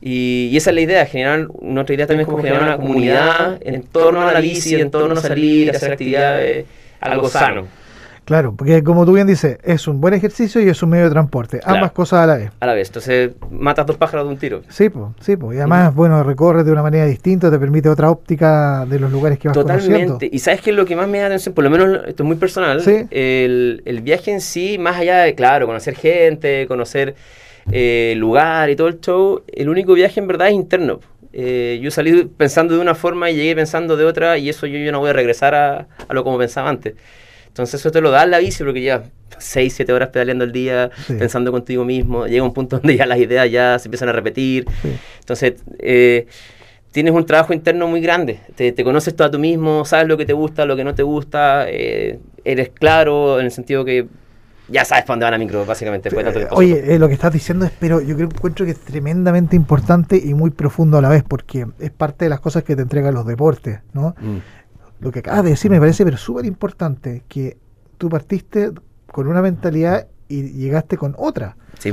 Y, 0.00 0.48
y 0.52 0.56
esa 0.56 0.70
es 0.70 0.74
la 0.74 0.80
idea, 0.82 1.06
generar, 1.06 1.48
nuestra 1.62 1.94
idea 1.94 2.06
también 2.06 2.22
es 2.22 2.26
como 2.26 2.42
generar 2.42 2.62
una 2.62 2.76
comunidad 2.88 3.58
en 3.62 3.82
torno 3.84 4.20
a 4.20 4.32
la 4.32 4.40
bici, 4.40 4.74
en 4.74 4.90
torno 4.90 5.12
a 5.12 5.22
salir, 5.28 5.70
hacer 5.70 5.92
actividades, 5.92 6.66
algo 7.00 7.28
sano. 7.40 7.68
Claro, 8.24 8.54
porque 8.56 8.82
como 8.82 9.04
tú 9.04 9.12
bien 9.12 9.26
dices, 9.26 9.58
es 9.62 9.86
un 9.86 10.00
buen 10.00 10.14
ejercicio 10.14 10.60
y 10.62 10.68
es 10.68 10.82
un 10.82 10.88
medio 10.90 11.04
de 11.04 11.10
transporte. 11.10 11.58
Claro. 11.58 11.76
Ambas 11.76 11.92
cosas 11.92 12.20
a 12.20 12.26
la 12.26 12.36
vez. 12.36 12.50
A 12.60 12.66
la 12.66 12.72
vez, 12.74 12.88
entonces 12.88 13.32
matas 13.50 13.84
dos 13.86 13.96
pájaros 13.96 14.26
de 14.26 14.32
un 14.32 14.38
tiro. 14.38 14.62
Sí, 14.68 14.88
pues, 14.88 15.06
sí, 15.20 15.36
pues. 15.36 15.56
Y 15.56 15.58
además, 15.60 15.94
bueno, 15.94 16.22
recorres 16.22 16.64
de 16.64 16.72
una 16.72 16.82
manera 16.82 17.04
distinta, 17.04 17.50
te 17.50 17.58
permite 17.58 17.88
otra 17.88 18.10
óptica 18.10 18.86
de 18.86 18.98
los 18.98 19.12
lugares 19.12 19.38
que 19.38 19.48
vas 19.48 19.56
conociendo. 19.58 20.14
Totalmente. 20.14 20.30
Y 20.32 20.38
sabes 20.38 20.62
que 20.62 20.72
lo 20.72 20.84
que 20.86 20.96
más 20.96 21.06
me 21.08 21.18
da 21.18 21.26
atención, 21.26 21.54
por 21.54 21.64
lo 21.64 21.70
menos 21.70 22.00
esto 22.06 22.22
es 22.22 22.26
muy 22.26 22.36
personal, 22.36 22.80
Sí. 22.80 23.06
el, 23.10 23.82
el 23.84 24.00
viaje 24.00 24.32
en 24.32 24.40
sí, 24.40 24.78
más 24.78 24.96
allá 24.96 25.18
de, 25.18 25.34
claro, 25.34 25.66
conocer 25.66 25.94
gente, 25.94 26.66
conocer 26.66 27.14
eh, 27.72 28.14
lugar 28.16 28.70
y 28.70 28.76
todo 28.76 28.88
el 28.88 29.00
show, 29.00 29.42
el 29.52 29.68
único 29.68 29.92
viaje 29.94 30.20
en 30.20 30.26
verdad 30.26 30.48
es 30.48 30.54
interno. 30.54 31.00
Eh, 31.32 31.80
yo 31.82 31.90
salí 31.90 32.24
pensando 32.36 32.74
de 32.74 32.80
una 32.80 32.94
forma 32.94 33.28
y 33.30 33.34
llegué 33.36 33.56
pensando 33.56 33.96
de 33.96 34.04
otra 34.04 34.38
y 34.38 34.48
eso 34.48 34.66
yo, 34.66 34.78
yo 34.78 34.92
no 34.92 35.00
voy 35.00 35.10
a 35.10 35.12
regresar 35.12 35.54
a, 35.54 35.88
a 36.08 36.14
lo 36.14 36.22
como 36.24 36.38
pensaba 36.38 36.68
antes. 36.70 36.94
Entonces 37.54 37.78
eso 37.80 37.92
te 37.92 38.00
lo 38.00 38.10
da 38.10 38.26
la 38.26 38.38
bici 38.40 38.64
porque 38.64 38.82
ya 38.82 39.04
6, 39.38 39.72
7 39.76 39.92
horas 39.92 40.08
pedaleando 40.08 40.42
el 40.44 40.50
día, 40.50 40.90
Sí. 41.06 41.14
pensando 41.14 41.52
contigo 41.52 41.84
mismo, 41.84 42.26
llega 42.26 42.42
un 42.42 42.52
punto 42.52 42.78
donde 42.80 42.96
ya 42.96 43.06
las 43.06 43.18
ideas 43.20 43.48
ya 43.48 43.78
se 43.78 43.86
empiezan 43.86 44.08
a 44.08 44.12
repetir. 44.12 44.64
Sí. 44.82 44.88
Entonces, 45.20 45.54
eh, 45.78 46.26
tienes 46.90 47.14
un 47.14 47.24
trabajo 47.24 47.52
interno 47.52 47.86
muy 47.86 48.00
grande. 48.00 48.40
Te, 48.56 48.72
te 48.72 48.82
conoces 48.82 49.14
todo 49.14 49.28
a 49.28 49.30
tú 49.30 49.38
mismo, 49.38 49.84
sabes 49.84 50.08
lo 50.08 50.16
que 50.16 50.26
te 50.26 50.32
gusta, 50.32 50.64
lo 50.64 50.74
que 50.74 50.82
no 50.82 50.96
te 50.96 51.04
gusta, 51.04 51.66
eh, 51.68 52.18
eres 52.44 52.70
claro 52.70 53.38
en 53.38 53.46
el 53.46 53.52
sentido 53.52 53.84
que 53.84 54.08
ya 54.68 54.84
sabes 54.84 55.04
para 55.04 55.14
dónde 55.14 55.24
va 55.26 55.30
la 55.30 55.38
micro, 55.38 55.64
básicamente. 55.64 56.08
después 56.08 56.24
de 56.24 56.32
tanto 56.32 56.40
tiempo. 56.40 56.56
Oye, 56.56 56.94
eh, 56.94 56.98
lo 56.98 57.06
que 57.06 57.14
estás 57.14 57.32
diciendo 57.32 57.66
es, 57.66 57.72
pero 57.78 58.00
yo 58.00 58.16
creo 58.16 58.28
encuentro 58.34 58.66
que 58.66 58.72
es 58.72 58.80
tremendamente 58.80 59.54
importante 59.54 60.16
y 60.16 60.34
muy 60.34 60.50
profundo 60.50 60.98
a 60.98 61.02
la 61.02 61.08
vez, 61.08 61.22
porque 61.22 61.66
es 61.78 61.90
parte 61.92 62.24
de 62.24 62.30
las 62.30 62.40
cosas 62.40 62.64
que 62.64 62.74
te 62.74 62.82
entregan 62.82 63.14
los 63.14 63.24
deportes, 63.26 63.78
¿no? 63.92 64.16
Mm, 64.20 64.38
Lo 65.04 65.12
que 65.12 65.18
acabas 65.20 65.44
de 65.44 65.50
decir 65.50 65.70
me 65.70 65.78
parece, 65.78 66.04
pero 66.04 66.16
súper 66.16 66.46
importante, 66.46 67.22
que 67.28 67.56
tú 67.98 68.08
partiste 68.08 68.72
con 69.12 69.28
una 69.28 69.42
mentalidad 69.42 70.08
y 70.28 70.42
llegaste 70.52 70.96
con 70.96 71.14
otra. 71.18 71.56
sí, 71.78 71.92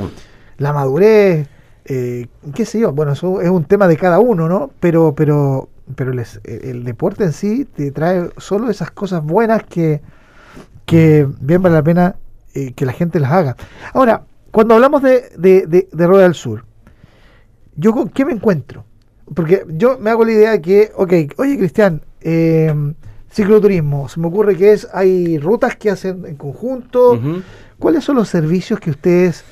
La 0.58 0.72
madurez, 0.72 1.46
eh, 1.84 2.26
qué 2.54 2.64
sé 2.64 2.80
yo, 2.80 2.92
bueno, 2.92 3.12
eso 3.12 3.40
es 3.40 3.50
un 3.50 3.64
tema 3.64 3.86
de 3.86 3.96
cada 3.96 4.18
uno, 4.18 4.48
¿no? 4.48 4.70
Pero, 4.80 5.14
pero, 5.14 5.68
pero 5.94 6.12
les- 6.12 6.40
el, 6.44 6.64
el 6.64 6.84
deporte 6.84 7.24
en 7.24 7.32
sí 7.32 7.64
te 7.66 7.90
trae 7.90 8.30
solo 8.38 8.70
esas 8.70 8.90
cosas 8.90 9.22
buenas 9.22 9.62
que, 9.64 10.00
que 10.86 11.28
bien 11.40 11.62
vale 11.62 11.74
la 11.76 11.82
pena 11.82 12.16
eh, 12.54 12.72
que 12.72 12.86
la 12.86 12.92
gente 12.92 13.20
las 13.20 13.32
haga. 13.32 13.56
Ahora, 13.92 14.22
cuando 14.50 14.74
hablamos 14.74 15.02
de, 15.02 15.30
de, 15.36 15.66
de, 15.66 15.88
de 15.92 16.06
Rueda 16.06 16.24
del 16.24 16.34
Sur, 16.34 16.64
¿yo 17.76 17.92
con 17.92 18.08
qué 18.08 18.24
me 18.24 18.32
encuentro? 18.32 18.84
Porque 19.34 19.64
yo 19.68 19.98
me 19.98 20.10
hago 20.10 20.24
la 20.24 20.32
idea 20.32 20.50
de 20.52 20.60
que, 20.60 20.90
ok, 20.96 21.12
oye 21.38 21.56
Cristian, 21.58 22.02
eh, 22.20 22.74
cicloturismo, 23.32 24.08
se 24.08 24.20
me 24.20 24.26
ocurre 24.26 24.56
que 24.56 24.72
es, 24.72 24.88
hay 24.92 25.38
rutas 25.38 25.76
que 25.76 25.90
hacen 25.90 26.24
en 26.26 26.36
conjunto. 26.36 27.18
¿Cuáles 27.78 28.04
son 28.04 28.16
los 28.16 28.28
servicios 28.28 28.78
que 28.78 28.90
ustedes 28.90 29.44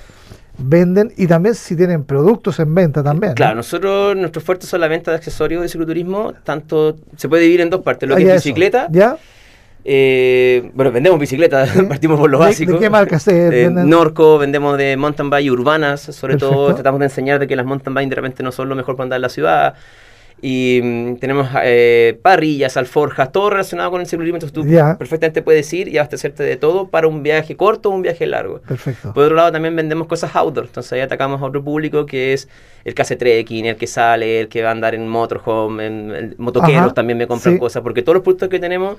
venden 0.63 1.13
y 1.17 1.27
también 1.27 1.55
si 1.55 1.75
tienen 1.75 2.05
productos 2.05 2.59
en 2.61 2.75
venta 2.75 3.03
también. 3.03 3.31
¿no? 3.31 3.37
Claro, 3.37 3.57
nosotros, 3.57 4.17
nuestro 4.17 4.43
fuerte 4.43 4.67
son 4.67 4.81
la 4.81 4.89
venta 4.89 5.11
de 5.11 5.17
accesorios 5.17 5.63
de 5.63 5.69
cicloturismo, 5.69 6.35
tanto 6.45 6.99
se 7.17 7.29
puede 7.29 7.43
dividir 7.45 7.63
en 7.63 7.71
dos 7.71 7.81
partes, 7.81 8.09
lo 8.09 8.15
Ah, 8.15 8.19
que 8.19 8.25
es 8.25 8.29
eso. 8.31 8.37
bicicleta, 8.37 8.89
¿Ya? 8.91 9.17
Eh, 9.85 10.71
bueno, 10.75 10.93
vendemos 10.93 11.19
bicicletas, 11.19 11.71
partimos 11.89 12.19
por 12.21 12.31
lo 12.31 12.39
¿De- 12.39 12.45
de 12.45 12.51
básico. 12.51 12.79
qué 12.79 12.91
marca 12.91 13.19
se 13.19 13.47
Eh, 13.47 13.51
venden? 13.67 13.89
Norco, 13.89 14.39
vendemos 14.39 14.77
de 14.79 14.97
mountain 14.97 15.31
bike 15.31 15.51
urbanas, 15.51 16.01
sobre 16.01 16.37
todo 16.37 16.51
Perfecto. 16.51 16.75
tratamos 16.77 16.99
de 17.01 17.07
enseñar 17.07 17.39
de 17.39 17.47
que 17.47 17.57
las 17.57 17.67
mountain 17.67 17.95
bike 17.95 18.09
de 18.11 18.17
repente 18.17 18.43
no 18.43 18.53
son 18.53 18.69
lo 18.69 18.75
mejor 18.75 18.97
para 18.97 19.05
andar 19.05 19.17
en 19.19 19.23
la 19.23 19.29
ciudad. 19.29 19.75
Y 20.43 20.81
mm, 20.83 21.17
tenemos 21.17 21.49
eh, 21.65 22.19
parrillas, 22.23 22.79
alforjas, 22.79 23.31
todo 23.31 23.51
relacionado 23.51 23.91
con 23.91 24.01
el 24.01 24.07
cicloturismo, 24.07 24.37
entonces 24.37 24.55
tú 24.55 24.67
Ya. 24.67 24.97
perfectamente 24.97 25.43
puedes 25.43 25.71
ir 25.75 25.89
y 25.89 25.99
abastecerte 25.99 26.43
de 26.45 26.57
todo 26.57 26.89
para 26.89 27.09
un 27.09 27.23
viaje 27.23 27.57
corto 27.57 27.91
o 27.91 27.93
un 27.93 28.01
viaje 28.01 28.27
largo. 28.27 28.61
Perfecto. 28.67 29.13
Por 29.13 29.25
otro 29.25 29.37
lado, 29.37 29.53
también 29.53 29.77
vendemos 29.77 30.07
cosas 30.07 30.35
outdoor. 30.35 30.65
Entonces 30.67 30.91
ahí 30.95 31.01
atacamos 31.01 31.43
a 31.43 31.45
otro 31.45 31.63
público 31.63 32.07
que 32.07 32.33
es 32.33 32.49
el 32.87 32.95
que 32.95 33.03
hace 33.03 33.17
trekking, 33.17 33.67
el 33.67 33.77
que 33.77 33.87
sale, 33.87 34.41
el 34.41 34.49
que 34.49 34.63
va 34.63 34.71
a 34.71 34.73
andar 34.73 34.95
en 34.95 35.07
motorhome, 35.09 35.87
en, 35.87 36.15
en 36.15 36.35
motoqueros 36.39 36.85
Ajá, 36.85 36.95
también 36.95 37.19
me 37.19 37.27
compran 37.27 37.55
sí. 37.55 37.61
cosas. 37.61 37.83
Porque 37.83 38.01
todos 38.03 38.15
los 38.15 38.25
productos 38.25 38.49
que 38.49 38.59
tenemos 38.59 38.97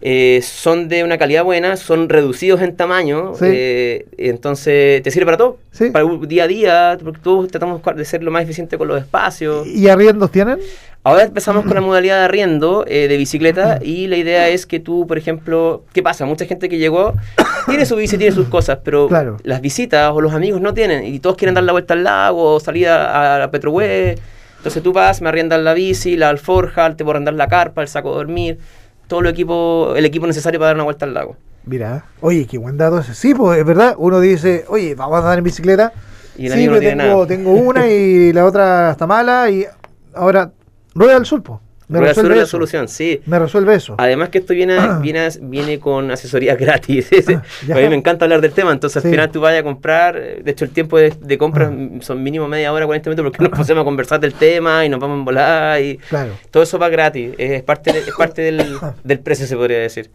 eh, 0.00 0.40
son 0.44 0.88
de 0.88 1.02
una 1.04 1.18
calidad 1.18 1.42
buena, 1.44 1.76
son 1.76 2.08
reducidos 2.08 2.60
en 2.62 2.76
tamaño. 2.76 3.32
Sí. 3.34 3.44
eh, 3.48 4.06
entonces 4.16 5.02
te 5.02 5.10
sirve 5.10 5.24
para 5.26 5.36
todo. 5.38 5.58
Sí. 5.72 5.90
Para 5.90 6.04
un 6.04 6.26
día 6.28 6.44
a 6.44 6.46
día, 6.48 6.98
porque 7.02 7.20
todos 7.22 7.48
tratamos 7.48 7.80
de 7.96 8.04
ser 8.04 8.22
lo 8.22 8.30
más 8.30 8.42
eficiente 8.44 8.78
con 8.78 8.88
los 8.88 9.00
espacios. 9.00 9.66
¿Y 9.66 9.88
arriendos 9.88 10.30
tienen? 10.30 10.58
Ahora 11.04 11.22
empezamos 11.22 11.64
con 11.64 11.74
la 11.74 11.80
modalidad 11.80 12.18
de 12.18 12.24
arriendo 12.24 12.84
eh, 12.86 13.08
de 13.08 13.16
bicicleta 13.16 13.78
y 13.82 14.08
la 14.08 14.16
idea 14.16 14.48
es 14.48 14.66
que 14.66 14.78
tú, 14.78 15.06
por 15.06 15.16
ejemplo, 15.16 15.84
¿qué 15.92 16.02
pasa? 16.02 16.26
Mucha 16.26 16.44
gente 16.44 16.68
que 16.68 16.76
llegó 16.76 17.14
tiene 17.66 17.86
su 17.86 17.96
bici, 17.96 18.18
tiene 18.18 18.34
sus 18.34 18.48
cosas, 18.48 18.80
pero 18.84 19.08
Claro. 19.08 19.38
las 19.44 19.60
visitas 19.60 20.10
o 20.12 20.20
los 20.20 20.32
amigos 20.34 20.60
no 20.60 20.74
tienen 20.74 21.06
y 21.06 21.18
todos 21.20 21.36
quieren 21.36 21.54
dar 21.54 21.64
la 21.64 21.72
vuelta 21.72 21.94
al 21.94 22.04
lago 22.04 22.54
o 22.56 22.60
salir 22.60 22.88
a, 22.88 23.36
a 23.36 23.38
la 23.38 23.50
Petrohue. 23.50 24.16
Entonces 24.58 24.82
tú 24.82 24.92
vas, 24.92 25.22
me 25.22 25.28
arriendas 25.28 25.60
la 25.62 25.72
bici, 25.72 26.16
la 26.16 26.28
alforja, 26.30 26.94
te 26.94 27.04
puedo 27.04 27.12
arrendar 27.12 27.34
la 27.34 27.46
carpa, 27.46 27.80
el 27.80 27.88
saco 27.88 28.10
de 28.10 28.16
dormir, 28.16 28.58
todo 29.08 29.20
el 29.20 29.26
equipo, 29.26 29.94
el 29.96 30.04
equipo 30.04 30.26
necesario 30.26 30.60
para 30.60 30.68
dar 30.68 30.76
una 30.76 30.84
vuelta 30.84 31.04
al 31.04 31.14
lago. 31.14 31.36
Mira, 31.64 32.04
oye, 32.20 32.46
qué 32.46 32.56
buen 32.58 32.76
dato 32.76 33.00
ese. 33.00 33.14
Sí, 33.14 33.34
pues 33.34 33.58
es 33.58 33.64
verdad. 33.66 33.94
Uno 33.98 34.20
dice, 34.20 34.64
oye, 34.68 34.94
vamos 34.94 35.16
a 35.16 35.18
andar 35.18 35.38
en 35.38 35.44
bicicleta. 35.44 35.92
Y 36.36 36.46
el 36.46 36.52
sí, 36.52 36.58
amigo 36.58 36.74
no 36.74 36.78
pero 36.78 36.88
tiene 36.88 37.02
tengo, 37.02 37.14
nada. 37.16 37.26
tengo 37.26 37.50
una 37.52 37.88
y 37.88 38.32
la 38.32 38.46
otra 38.46 38.92
está 38.92 39.06
mala 39.06 39.50
y 39.50 39.66
ahora 40.14 40.52
rueda 40.94 41.16
al 41.16 41.26
sur, 41.26 41.42
pues. 41.42 41.58
Me 41.88 42.00
resuelve 42.00 42.32
es 42.32 42.36
la 42.36 42.42
eso. 42.42 42.50
solución, 42.50 42.86
sí. 42.88 43.20
Me 43.24 43.38
resuelve 43.38 43.74
eso. 43.74 43.94
Además 43.96 44.28
que 44.28 44.38
esto 44.38 44.52
viene, 44.52 44.76
viene, 45.00 45.26
viene 45.40 45.78
con 45.80 46.10
asesoría 46.10 46.54
gratis. 46.56 47.08
Ah, 47.28 47.42
a 47.72 47.76
mí 47.76 47.88
me 47.88 47.94
encanta 47.94 48.26
hablar 48.26 48.40
del 48.42 48.52
tema, 48.52 48.72
entonces 48.72 49.00
Sí. 49.02 49.08
al 49.08 49.12
final 49.12 49.30
tú 49.30 49.40
vayas 49.40 49.60
a 49.60 49.64
comprar, 49.64 50.14
de 50.42 50.50
hecho 50.50 50.66
el 50.66 50.70
tiempo 50.70 50.98
de, 50.98 51.14
de 51.18 51.38
compra 51.38 51.70
mm, 51.70 52.02
son 52.02 52.22
mínimo 52.22 52.46
media 52.46 52.72
hora, 52.72 52.84
40 52.84 53.08
minutos, 53.10 53.30
porque 53.32 53.42
nos 53.48 53.58
pusimos 53.58 53.80
a 53.80 53.84
conversar 53.84 54.20
del 54.20 54.34
tema 54.34 54.84
y 54.84 54.88
nos 54.90 55.00
vamos 55.00 55.20
a 55.20 55.24
volar 55.24 55.80
y 55.80 55.96
Claro, 55.96 56.32
todo 56.50 56.62
eso 56.62 56.78
va 56.78 56.88
gratis, 56.90 57.32
es 57.38 57.62
parte, 57.62 57.92
de- 57.92 58.00
es 58.00 58.14
parte 58.16 58.42
del, 58.42 58.62
del 59.04 59.20
precio 59.20 59.46
se 59.46 59.56
podría 59.56 59.78
decir, 59.78 60.10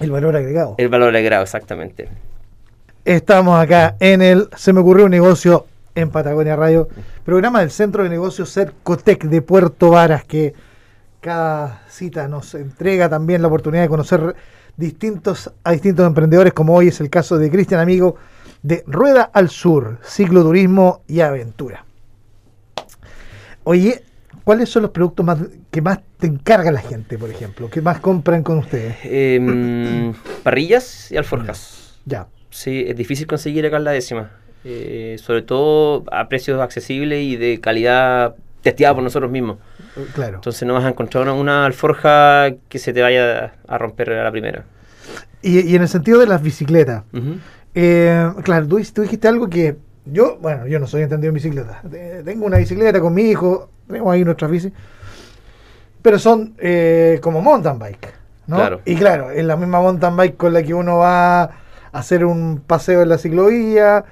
el 0.00 0.10
valor 0.10 0.34
agregado. 0.36 0.74
el 0.78 0.88
valor 0.88 1.14
agregado 1.14 1.42
exactamente. 1.42 2.08
Estamos 3.04 3.60
acá 3.60 3.96
en 4.00 4.22
el 4.22 4.48
Se 4.56 4.72
me 4.72 4.80
ocurrió 4.80 5.04
un 5.04 5.10
negocio 5.10 5.66
en 5.94 6.10
Patagonia 6.10 6.56
Radio, 6.56 6.88
programa 7.24 7.60
del 7.60 7.70
Centro 7.70 8.02
de 8.02 8.08
Negocios 8.08 8.50
Cercotec 8.52 9.24
de 9.24 9.42
Puerto 9.42 9.90
Varas, 9.90 10.24
que 10.24 10.54
cada 11.24 11.80
cita 11.88 12.28
nos 12.28 12.54
entrega 12.54 13.08
también 13.08 13.40
la 13.40 13.48
oportunidad 13.48 13.84
de 13.84 13.88
conocer 13.88 14.36
distintos, 14.76 15.50
a 15.64 15.72
distintos 15.72 16.06
emprendedores, 16.06 16.52
como 16.52 16.74
hoy 16.74 16.88
es 16.88 17.00
el 17.00 17.08
caso 17.08 17.38
de 17.38 17.50
Cristian 17.50 17.80
Amigo 17.80 18.16
de 18.62 18.84
Rueda 18.86 19.30
al 19.32 19.48
Sur, 19.48 20.00
cicloturismo 20.04 21.00
y 21.08 21.20
aventura. 21.20 21.86
Oye, 23.62 24.04
¿cuáles 24.44 24.68
son 24.68 24.82
los 24.82 24.90
productos 24.90 25.24
más 25.24 25.38
que 25.70 25.80
más 25.80 26.00
te 26.18 26.26
encarga 26.26 26.70
la 26.70 26.82
gente, 26.82 27.16
por 27.16 27.30
ejemplo? 27.30 27.70
que 27.70 27.80
más 27.80 28.00
compran 28.00 28.42
con 28.42 28.58
ustedes? 28.58 28.98
Em, 29.04 30.12
parrillas 30.42 31.10
y 31.10 31.16
alforjas. 31.16 32.00
Ya, 32.04 32.28
Sí, 32.50 32.84
es 32.86 32.96
difícil 32.96 33.26
conseguir 33.26 33.64
acá 33.64 33.78
en 33.78 33.84
la 33.84 33.92
décima. 33.92 34.30
Eh, 34.62 35.16
sobre 35.18 35.40
todo 35.40 36.04
a 36.12 36.28
precios 36.28 36.60
accesibles 36.60 37.24
y 37.24 37.36
de 37.36 37.60
calidad 37.60 38.36
testeada 38.62 38.94
por 38.94 39.02
nosotros 39.02 39.30
mismos. 39.30 39.56
Claro. 40.14 40.36
Entonces 40.36 40.66
no 40.66 40.74
vas 40.74 40.84
a 40.84 40.88
encontrar 40.88 41.22
una, 41.24 41.34
una 41.34 41.66
alforja 41.66 42.52
que 42.68 42.78
se 42.78 42.92
te 42.92 43.02
vaya 43.02 43.54
a 43.66 43.78
romper 43.78 44.10
a 44.12 44.24
la 44.24 44.30
primera. 44.30 44.64
Y, 45.42 45.60
y 45.60 45.76
en 45.76 45.82
el 45.82 45.88
sentido 45.88 46.18
de 46.20 46.26
las 46.26 46.42
bicicletas. 46.42 47.04
Eh, 47.74 48.30
claro, 48.42 48.66
tú, 48.66 48.80
tú 48.92 49.02
dijiste 49.02 49.28
algo 49.28 49.48
que 49.48 49.76
yo, 50.06 50.38
bueno, 50.40 50.66
yo 50.66 50.78
no 50.78 50.86
soy 50.86 51.02
entendido 51.02 51.30
en 51.30 51.34
bicicleta. 51.34 51.82
Tengo 52.24 52.46
una 52.46 52.58
bicicleta 52.58 53.00
con 53.00 53.14
mi 53.14 53.22
hijo, 53.22 53.68
tenemos 53.86 54.12
ahí 54.12 54.24
nuestras 54.24 54.50
bicis, 54.50 54.72
pero 56.02 56.18
son 56.18 56.54
eh, 56.58 57.18
como 57.22 57.40
mountain 57.40 57.78
bike, 57.78 58.14
¿no? 58.46 58.56
Claro. 58.56 58.80
Y 58.84 58.96
claro, 58.96 59.30
es 59.30 59.44
la 59.44 59.56
misma 59.56 59.80
mountain 59.80 60.16
bike 60.16 60.36
con 60.36 60.52
la 60.52 60.62
que 60.62 60.74
uno 60.74 60.98
va 60.98 61.42
a 61.42 61.50
hacer 61.92 62.24
un 62.24 62.62
paseo 62.66 63.02
en 63.02 63.08
la 63.08 63.18
ciclovía 63.18 64.04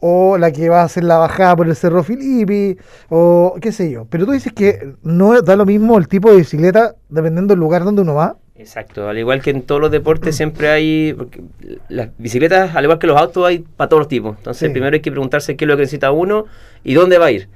o 0.00 0.38
la 0.38 0.52
que 0.52 0.68
va 0.68 0.82
a 0.82 0.84
hacer 0.84 1.04
la 1.04 1.16
bajada 1.18 1.56
por 1.56 1.66
el 1.66 1.74
Cerro 1.76 2.02
Filippi 2.02 2.76
o 3.08 3.56
qué 3.60 3.72
sé 3.72 3.90
yo. 3.90 4.06
Pero 4.08 4.26
tú 4.26 4.32
dices 4.32 4.52
que 4.52 4.94
no 5.02 5.40
da 5.42 5.56
lo 5.56 5.66
mismo 5.66 5.98
el 5.98 6.08
tipo 6.08 6.30
de 6.30 6.36
bicicleta 6.38 6.94
dependiendo 7.08 7.52
del 7.52 7.60
lugar 7.60 7.84
donde 7.84 8.02
uno 8.02 8.14
va. 8.14 8.36
Exacto, 8.56 9.08
al 9.08 9.16
igual 9.18 9.40
que 9.40 9.50
en 9.50 9.62
todos 9.62 9.80
los 9.80 9.90
deportes 9.92 10.34
siempre 10.34 10.68
hay, 10.68 11.14
porque 11.16 11.42
las 11.88 12.08
bicicletas, 12.18 12.74
al 12.74 12.84
igual 12.84 12.98
que 12.98 13.06
los 13.06 13.16
autos, 13.16 13.46
hay 13.46 13.60
para 13.76 13.88
todos 13.88 14.00
los 14.00 14.08
tipos. 14.08 14.36
Entonces 14.36 14.66
Sí. 14.68 14.72
primero 14.72 14.94
hay 14.94 15.00
que 15.00 15.12
preguntarse 15.12 15.56
qué 15.56 15.64
es 15.64 15.68
lo 15.68 15.76
que 15.76 15.82
necesita 15.82 16.10
uno 16.10 16.44
y 16.82 16.94
dónde 16.94 17.18
va 17.18 17.26
a 17.26 17.30
ir. 17.30 17.48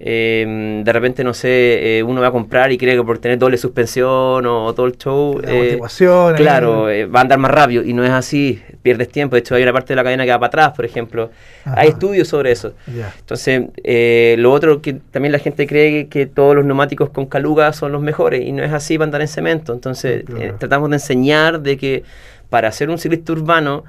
Eh, 0.00 0.82
de 0.84 0.92
repente, 0.92 1.24
no 1.24 1.34
sé, 1.34 1.98
eh, 1.98 2.02
uno 2.02 2.20
va 2.20 2.28
a 2.28 2.30
comprar 2.30 2.70
y 2.70 2.78
cree 2.78 2.94
que 2.94 3.02
por 3.02 3.18
tener 3.18 3.38
doble 3.38 3.56
suspensión 3.56 4.46
o, 4.46 4.72
todo 4.72 4.86
el 4.86 4.96
show... 4.96 5.40
La 5.40 5.52
eh. 5.52 5.78
Claro, 6.36 6.88
eh, 6.88 7.06
va 7.06 7.20
a 7.20 7.22
andar 7.22 7.38
más 7.38 7.50
rápido 7.50 7.82
y 7.82 7.92
no 7.92 8.04
es 8.04 8.10
así, 8.10 8.62
pierdes 8.82 9.08
tiempo. 9.08 9.34
De 9.34 9.40
hecho, 9.40 9.56
hay 9.56 9.62
una 9.64 9.72
parte 9.72 9.88
de 9.92 9.96
la 9.96 10.04
cadena 10.04 10.24
que 10.24 10.30
va 10.30 10.38
para 10.38 10.46
atrás, 10.48 10.72
por 10.76 10.84
ejemplo. 10.84 11.30
Ajá. 11.64 11.80
Hay 11.80 11.88
estudios 11.88 12.28
sobre 12.28 12.52
eso. 12.52 12.74
Entonces, 13.18 13.64
eh, 13.82 14.36
lo 14.38 14.52
otro 14.52 14.80
que 14.80 14.94
también 14.94 15.32
la 15.32 15.40
gente 15.40 15.66
cree 15.66 16.06
que 16.06 16.26
todos 16.26 16.54
los 16.54 16.64
neumáticos 16.64 17.10
con 17.10 17.26
caluga 17.26 17.72
son 17.72 17.90
los 17.92 18.00
mejores 18.00 18.46
y 18.46 18.52
no 18.52 18.62
es 18.62 18.72
así 18.72 18.98
para 18.98 19.06
andar 19.06 19.20
en 19.20 19.28
cemento. 19.28 19.72
Entonces, 19.72 20.24
Claro. 20.24 20.56
tratamos 20.58 20.90
de 20.90 20.96
enseñar 20.96 21.60
de 21.60 21.76
que 21.76 22.04
para 22.50 22.70
ser 22.72 22.88
un 22.88 22.98
ciclista 22.98 23.32
urbano, 23.32 23.84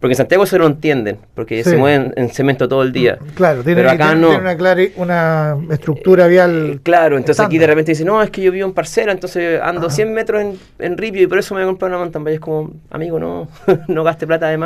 porque 0.00 0.12
en 0.12 0.16
Santiago 0.16 0.46
se 0.46 0.58
lo 0.58 0.66
entienden, 0.66 1.18
porque 1.34 1.64
Sí. 1.64 1.70
se 1.70 1.76
mueven 1.76 2.12
en 2.16 2.28
cemento 2.30 2.68
todo 2.68 2.82
el 2.82 2.92
día. 2.92 3.18
Claro, 3.34 3.62
tiene, 3.62 3.80
Pero 3.82 3.90
acá 3.90 4.06
tiene- 4.08 4.20
no. 4.20 4.28
tiene 4.28 4.42
una, 4.42 4.56
clara- 4.56 4.82
una 4.96 5.56
estructura 5.70 6.26
vial. 6.26 6.72
Eh, 6.74 6.78
Claro, 6.82 7.16
entonces 7.16 7.44
aquí 7.44 7.58
de 7.58 7.66
repente 7.66 7.92
dicen, 7.92 8.06
no, 8.06 8.22
es 8.22 8.30
que 8.30 8.42
yo 8.42 8.52
vivo 8.52 8.66
en 8.66 8.74
parcela, 8.74 9.12
entonces 9.12 9.60
ando 9.62 9.86
Ajá. 9.86 9.90
100 9.96 10.12
metros 10.12 10.42
en, 10.42 10.58
en 10.78 10.96
Ripio 10.98 11.22
y 11.22 11.26
por 11.26 11.38
eso 11.38 11.54
me 11.54 11.60
voy 11.60 11.64
a 11.68 11.70
comprar 11.70 11.90
una 11.90 11.98
mountain 11.98 12.24
bike. 12.24 12.34
Es 12.34 12.40
como, 12.40 12.72
amigo, 12.90 13.18
no, 13.18 13.48
no 13.88 14.04
gaste 14.04 14.26
plata 14.26 14.48
de 14.48 14.58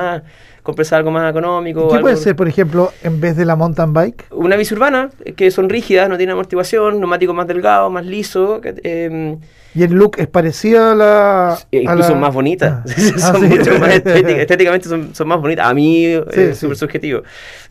cómprese 0.62 0.95
algo 0.95 1.11
más 1.11 1.31
económico. 1.31 1.88
¿Qué 1.88 1.95
algo- 1.97 2.05
puede 2.07 2.17
ser, 2.17 2.37
por 2.37 2.49
ejemplo, 2.49 2.93
en 3.02 3.21
vez 3.21 3.37
de 3.37 3.45
la 3.45 3.57
mountain 3.57 3.93
bike? 3.93 4.26
Una 4.31 4.57
bici 4.57 4.75
urbana, 4.75 5.11
eh, 5.25 5.33
que 5.33 5.50
son 5.50 5.69
rígidas, 5.69 6.09
no 6.09 6.17
tienen 6.17 6.33
amortiguación, 6.35 6.99
neumático 7.00 7.33
más 7.35 7.47
delgado, 7.47 7.90
más 7.90 8.05
liso, 8.07 8.61
eh, 8.64 9.37
Y 9.75 9.83
el 9.85 9.93
look 9.93 10.17
es 10.19 10.26
parecido 10.26 10.90
a 10.90 10.95
la. 10.95 11.59
e 11.71 11.79
a 11.79 11.83
incluso 11.83 12.11
la- 12.11 12.17
más 12.19 12.35
bonitas. 12.35 12.81
Ah. 13.17 13.19
son 13.33 13.37
Ah, 13.45 13.49
sí. 13.49 13.57
mucho 13.59 13.79
más 13.79 13.90
estéticas. 13.95 14.33
Estéticamente 14.40 14.88
son, 14.88 15.14
son 15.14 15.29
más 15.29 15.40
bonitas. 15.40 15.67
A 15.67 15.75
mí 15.75 16.07
eh, 16.07 16.25
Sí, 16.33 16.40
es 16.40 16.57
sí. 16.57 16.61
súper 16.62 16.76
subjetivo. 16.76 17.23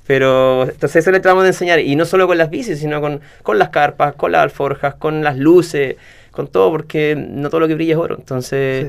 Pero 0.07 0.63
entonces 0.63 0.95
eso 0.97 1.11
le 1.11 1.19
tratamos 1.19 1.43
de 1.43 1.49
enseñar. 1.49 1.79
Y 1.79 1.95
no 1.95 2.05
solo 2.05 2.25
con 2.25 2.37
las 2.37 2.49
bicis, 2.49 2.79
sino 2.79 2.99
con, 3.01 3.19
con 3.43 3.59
las 3.59 3.69
carpas, 3.69 4.15
con 4.15 4.31
las 4.31 4.41
alforjas, 4.43 4.95
con 4.95 5.23
las 5.23 5.37
luces, 5.37 5.97
con 6.31 6.47
todo, 6.47 6.71
porque 6.71 7.15
no 7.15 7.49
todo 7.49 7.59
lo 7.61 7.67
que 7.67 7.75
brilla 7.75 7.93
es 7.93 7.99
oro. 7.99 8.15
Entonces. 8.17 8.87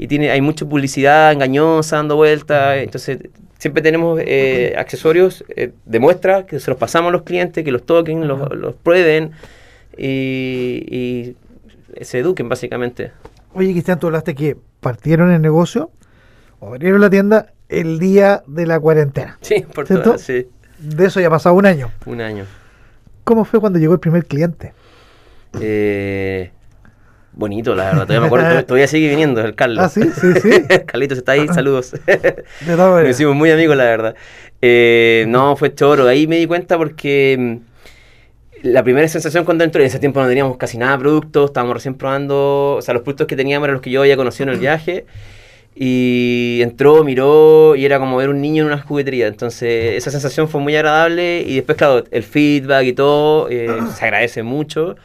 Y 0.00 0.08
tiene, 0.08 0.30
hay 0.30 0.40
mucha 0.40 0.64
publicidad 0.64 1.30
engañosa 1.30 1.96
dando 1.96 2.16
vueltas. 2.16 2.78
Entonces, 2.78 3.18
siempre 3.58 3.82
tenemos 3.82 4.18
eh, 4.24 4.74
accesorios 4.78 5.44
eh, 5.54 5.72
de 5.84 5.98
muestra 6.00 6.46
que 6.46 6.58
se 6.58 6.70
los 6.70 6.80
pasamos 6.80 7.10
a 7.10 7.12
los 7.12 7.22
clientes, 7.24 7.62
que 7.62 7.70
los 7.70 7.84
toquen, 7.84 8.26
los, 8.26 8.50
los 8.56 8.74
prueben 8.76 9.32
y, 9.98 10.86
y 10.90 11.36
se 12.02 12.20
eduquen 12.20 12.48
básicamente. 12.48 13.12
Oye, 13.52 13.72
Cristian, 13.72 13.98
tú 13.98 14.06
hablaste 14.06 14.34
que 14.34 14.56
partieron 14.80 15.30
el 15.32 15.42
negocio 15.42 15.90
o 16.60 16.68
abrieron 16.68 17.02
la 17.02 17.10
tienda 17.10 17.52
el 17.68 17.98
día 17.98 18.42
de 18.46 18.66
la 18.66 18.80
cuarentena. 18.80 19.36
Sí, 19.42 19.66
por 19.74 19.86
¿Cierto? 19.86 20.04
todas, 20.04 20.22
sí. 20.22 20.48
De 20.78 21.04
eso 21.04 21.20
ya 21.20 21.26
ha 21.26 21.30
pasado 21.30 21.54
un 21.56 21.66
año. 21.66 21.90
Un 22.06 22.22
año. 22.22 22.46
¿Cómo 23.24 23.44
fue 23.44 23.60
cuando 23.60 23.78
llegó 23.78 23.92
el 23.92 24.00
primer 24.00 24.24
cliente? 24.24 24.72
Eh, 25.60 26.52
bonito, 27.32 27.74
la 27.74 27.84
verdad. 27.84 28.02
Todavía 28.02 28.20
me 28.20 28.26
acuerdo, 28.26 28.64
todavía- 28.64 28.86
sigue 28.86 29.08
viniendo 29.08 29.40
el 29.40 29.54
Carlos. 29.54 29.78
Ah, 29.84 29.88
sí, 29.88 30.02
sí, 30.18 30.32
sí. 30.40 30.50
Carlitos 30.86 31.18
está 31.18 31.32
ahí, 31.32 31.46
saludos. 31.48 31.92
De 32.06 32.44
todas 32.76 33.02
Nos 33.02 33.10
hicimos 33.10 33.34
muy 33.34 33.50
amigos, 33.50 33.76
la 33.76 33.84
verdad. 33.84 34.14
Eh, 34.62 35.24
no, 35.28 35.56
fue 35.56 35.74
choro. 35.74 36.06
Ahí 36.06 36.26
me 36.26 36.36
di 36.36 36.46
cuenta 36.46 36.76
porque 36.76 37.36
mm, 37.38 37.56
la 38.62 38.82
primera 38.82 39.08
sensación 39.08 39.44
cuando 39.44 39.64
entré, 39.64 39.82
en 39.82 39.86
ese 39.88 39.98
tiempo 39.98 40.20
no 40.20 40.28
teníamos 40.28 40.56
casi 40.56 40.76
nada 40.76 40.92
de 40.92 40.98
productos, 40.98 41.50
estábamos 41.50 41.74
recién 41.74 41.94
probando, 41.94 42.74
o 42.76 42.82
sea, 42.82 42.92
los 42.94 43.02
productos 43.02 43.26
que 43.26 43.36
teníamos 43.36 43.64
eran 43.66 43.74
los 43.74 43.82
que 43.82 43.90
yo 43.90 44.00
había 44.02 44.16
conocido 44.16 44.48
en 44.48 44.54
el 44.54 44.60
viaje. 44.60 45.06
Y 45.74 46.58
entró, 46.62 47.04
miró 47.04 47.74
y 47.76 47.84
era 47.86 47.98
como 47.98 48.16
ver 48.16 48.28
un 48.28 48.40
niño 48.40 48.64
en 48.64 48.66
una 48.72 48.82
juguetería. 48.82 49.28
Entonces 49.28 49.94
esa 49.96 50.10
sensación 50.10 50.48
fue 50.48 50.60
muy 50.60 50.74
agradable 50.76 51.42
y 51.46 51.54
después, 51.56 51.78
claro, 51.78 52.04
el 52.10 52.22
feedback 52.22 52.84
y 52.86 52.92
todo 52.92 53.48
eh, 53.48 53.78
se 53.96 54.04
agradece 54.04 54.42
mucho. 54.42 54.96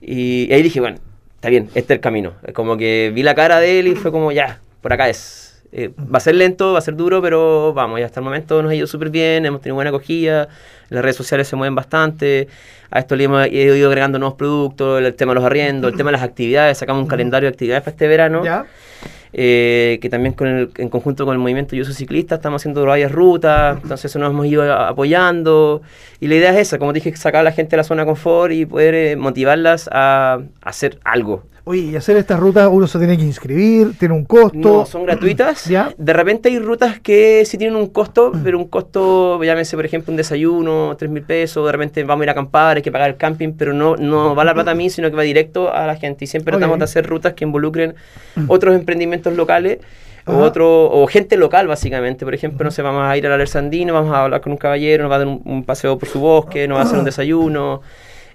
Y 0.00 0.50
ahí 0.52 0.62
dije, 0.62 0.80
bueno, 0.80 0.98
está 1.40 1.48
bien, 1.48 1.70
este 1.74 1.94
es 1.94 1.96
el 1.96 2.00
camino. 2.00 2.34
Como 2.52 2.76
que 2.76 3.10
vi 3.14 3.22
la 3.22 3.34
cara 3.34 3.60
de 3.60 3.78
él 3.80 3.88
y 3.88 3.94
fue 3.94 4.12
como, 4.12 4.30
ya, 4.30 4.60
por 4.82 4.92
acá 4.92 5.08
es. 5.08 5.64
Eh, 5.72 5.90
va 5.98 6.18
a 6.18 6.20
ser 6.20 6.34
lento, 6.34 6.74
va 6.74 6.80
a 6.80 6.82
ser 6.82 6.96
duro, 6.96 7.22
pero 7.22 7.72
vamos, 7.72 7.98
ya 7.98 8.04
hasta 8.04 8.20
el 8.20 8.24
momento 8.24 8.60
nos 8.60 8.72
ha 8.72 8.74
ido 8.74 8.86
súper 8.86 9.08
bien, 9.08 9.46
hemos 9.46 9.62
tenido 9.62 9.76
buena 9.76 9.88
acogida, 9.88 10.48
las 10.90 11.02
redes 11.02 11.16
sociales 11.16 11.48
se 11.48 11.56
mueven 11.56 11.74
bastante, 11.74 12.48
a 12.90 12.98
esto 12.98 13.16
le 13.16 13.24
hemos 13.24 13.46
ido 13.46 13.88
agregando 13.88 14.18
nuevos 14.18 14.36
productos, 14.36 15.00
el 15.00 15.14
tema 15.14 15.30
de 15.30 15.36
los 15.36 15.44
arriendos, 15.44 15.92
el 15.92 15.96
tema 15.96 16.08
de 16.08 16.16
las 16.16 16.22
actividades, 16.22 16.76
sacamos 16.76 17.04
un 17.04 17.08
calendario 17.08 17.48
de 17.48 17.54
actividades 17.54 17.84
para 17.84 17.92
este 17.92 18.08
verano. 18.08 18.44
¿Ya? 18.44 18.66
Eh, 19.32 19.98
que 20.02 20.08
también 20.10 20.34
con 20.34 20.46
el- 20.48 20.70
en 20.76 20.88
conjunto 20.88 21.24
con 21.24 21.34
el 21.34 21.38
movimiento 21.38 21.76
Yo 21.76 21.84
Soy 21.84 21.94
Ciclista 21.94 22.36
estamos 22.36 22.62
haciendo 22.62 22.84
varias 22.84 23.12
rutas, 23.12 23.78
entonces 23.82 24.06
eso 24.06 24.18
nos 24.18 24.30
hemos 24.30 24.46
ido 24.46 24.72
apoyando 24.74 25.82
y 26.20 26.26
la 26.28 26.34
idea 26.36 26.50
es 26.52 26.58
esa, 26.68 26.78
como 26.78 26.92
dije, 26.92 27.14
sacar 27.16 27.40
a 27.40 27.44
la 27.44 27.52
gente 27.52 27.72
de 27.72 27.76
la 27.78 27.84
zona 27.84 28.02
de 28.02 28.06
confort 28.08 28.52
y 28.52 28.66
poder 28.66 28.94
eh, 28.94 29.16
motivarlas 29.16 29.88
a 29.92 30.40
hacer 30.62 30.98
algo. 31.04 31.44
Oye, 31.64 31.82
y 31.82 31.96
hacer 31.96 32.16
estas 32.16 32.40
rutas 32.40 32.68
uno 32.70 32.86
se 32.86 32.98
tiene 32.98 33.16
que 33.16 33.24
inscribir, 33.24 33.92
tiene 33.98 34.14
un 34.14 34.24
costo. 34.24 34.58
No, 34.58 34.86
son 34.86 35.04
gratuitas. 35.04 35.66
Ya. 35.70 35.94
De 35.98 36.12
repente 36.12 36.48
hay 36.48 36.58
rutas 36.58 36.98
que 37.00 37.44
sí 37.44 37.56
tienen 37.56 37.76
un 37.76 37.88
costo, 37.88 38.32
pero 38.42 38.58
un 38.58 38.66
costo, 38.66 39.40
llámese 39.42 39.76
por 39.76 39.84
ejemplo 39.84 40.10
un 40.10 40.16
desayuno, 40.16 40.96
tres 40.98 41.10
mil 41.10 41.22
pesos, 41.22 41.64
de 41.64 41.70
repente 41.70 42.02
vamos 42.02 42.22
a 42.22 42.24
ir 42.24 42.28
a 42.30 42.32
acampar, 42.32 42.78
hay 42.78 42.82
que 42.82 42.90
pagar 42.90 43.10
el 43.10 43.16
camping, 43.16 43.52
pero 43.52 43.72
no, 43.72 43.96
no 43.96 44.34
va 44.34 44.44
la 44.44 44.54
plata 44.54 44.72
a 44.72 44.74
mí, 44.74 44.90
sino 44.90 45.08
que 45.10 45.16
va 45.16 45.22
directo 45.22 45.72
a 45.72 45.86
la 45.86 45.96
gente. 45.96 46.24
Y 46.24 46.28
siempre 46.28 46.52
tratamos 46.52 46.78
de 46.78 46.84
hacer 46.84 47.06
rutas 47.06 47.34
que 47.34 47.44
involucren 47.44 47.94
otros 48.48 48.74
emprendimientos 48.74 49.34
locales. 49.36 49.78
O, 50.26 50.36
otro, 50.36 50.84
o 50.84 51.06
gente 51.06 51.36
local, 51.36 51.66
básicamente. 51.66 52.24
Por 52.24 52.34
ejemplo, 52.34 52.62
no 52.64 52.70
sé, 52.70 52.82
vamos 52.82 53.02
a 53.02 53.16
ir 53.16 53.26
al 53.26 53.32
Alercandino, 53.32 53.94
vamos 53.94 54.14
a 54.14 54.24
hablar 54.24 54.40
con 54.40 54.52
un 54.52 54.58
caballero, 54.58 55.02
nos 55.02 55.10
va 55.10 55.16
a 55.16 55.18
dar 55.20 55.28
un, 55.28 55.40
un 55.44 55.64
paseo 55.64 55.98
por 55.98 56.08
su 56.08 56.20
bosque, 56.20 56.68
nos 56.68 56.76
va 56.76 56.82
a 56.82 56.84
hacer 56.84 56.98
un 56.98 57.04
desayuno. 57.06 57.80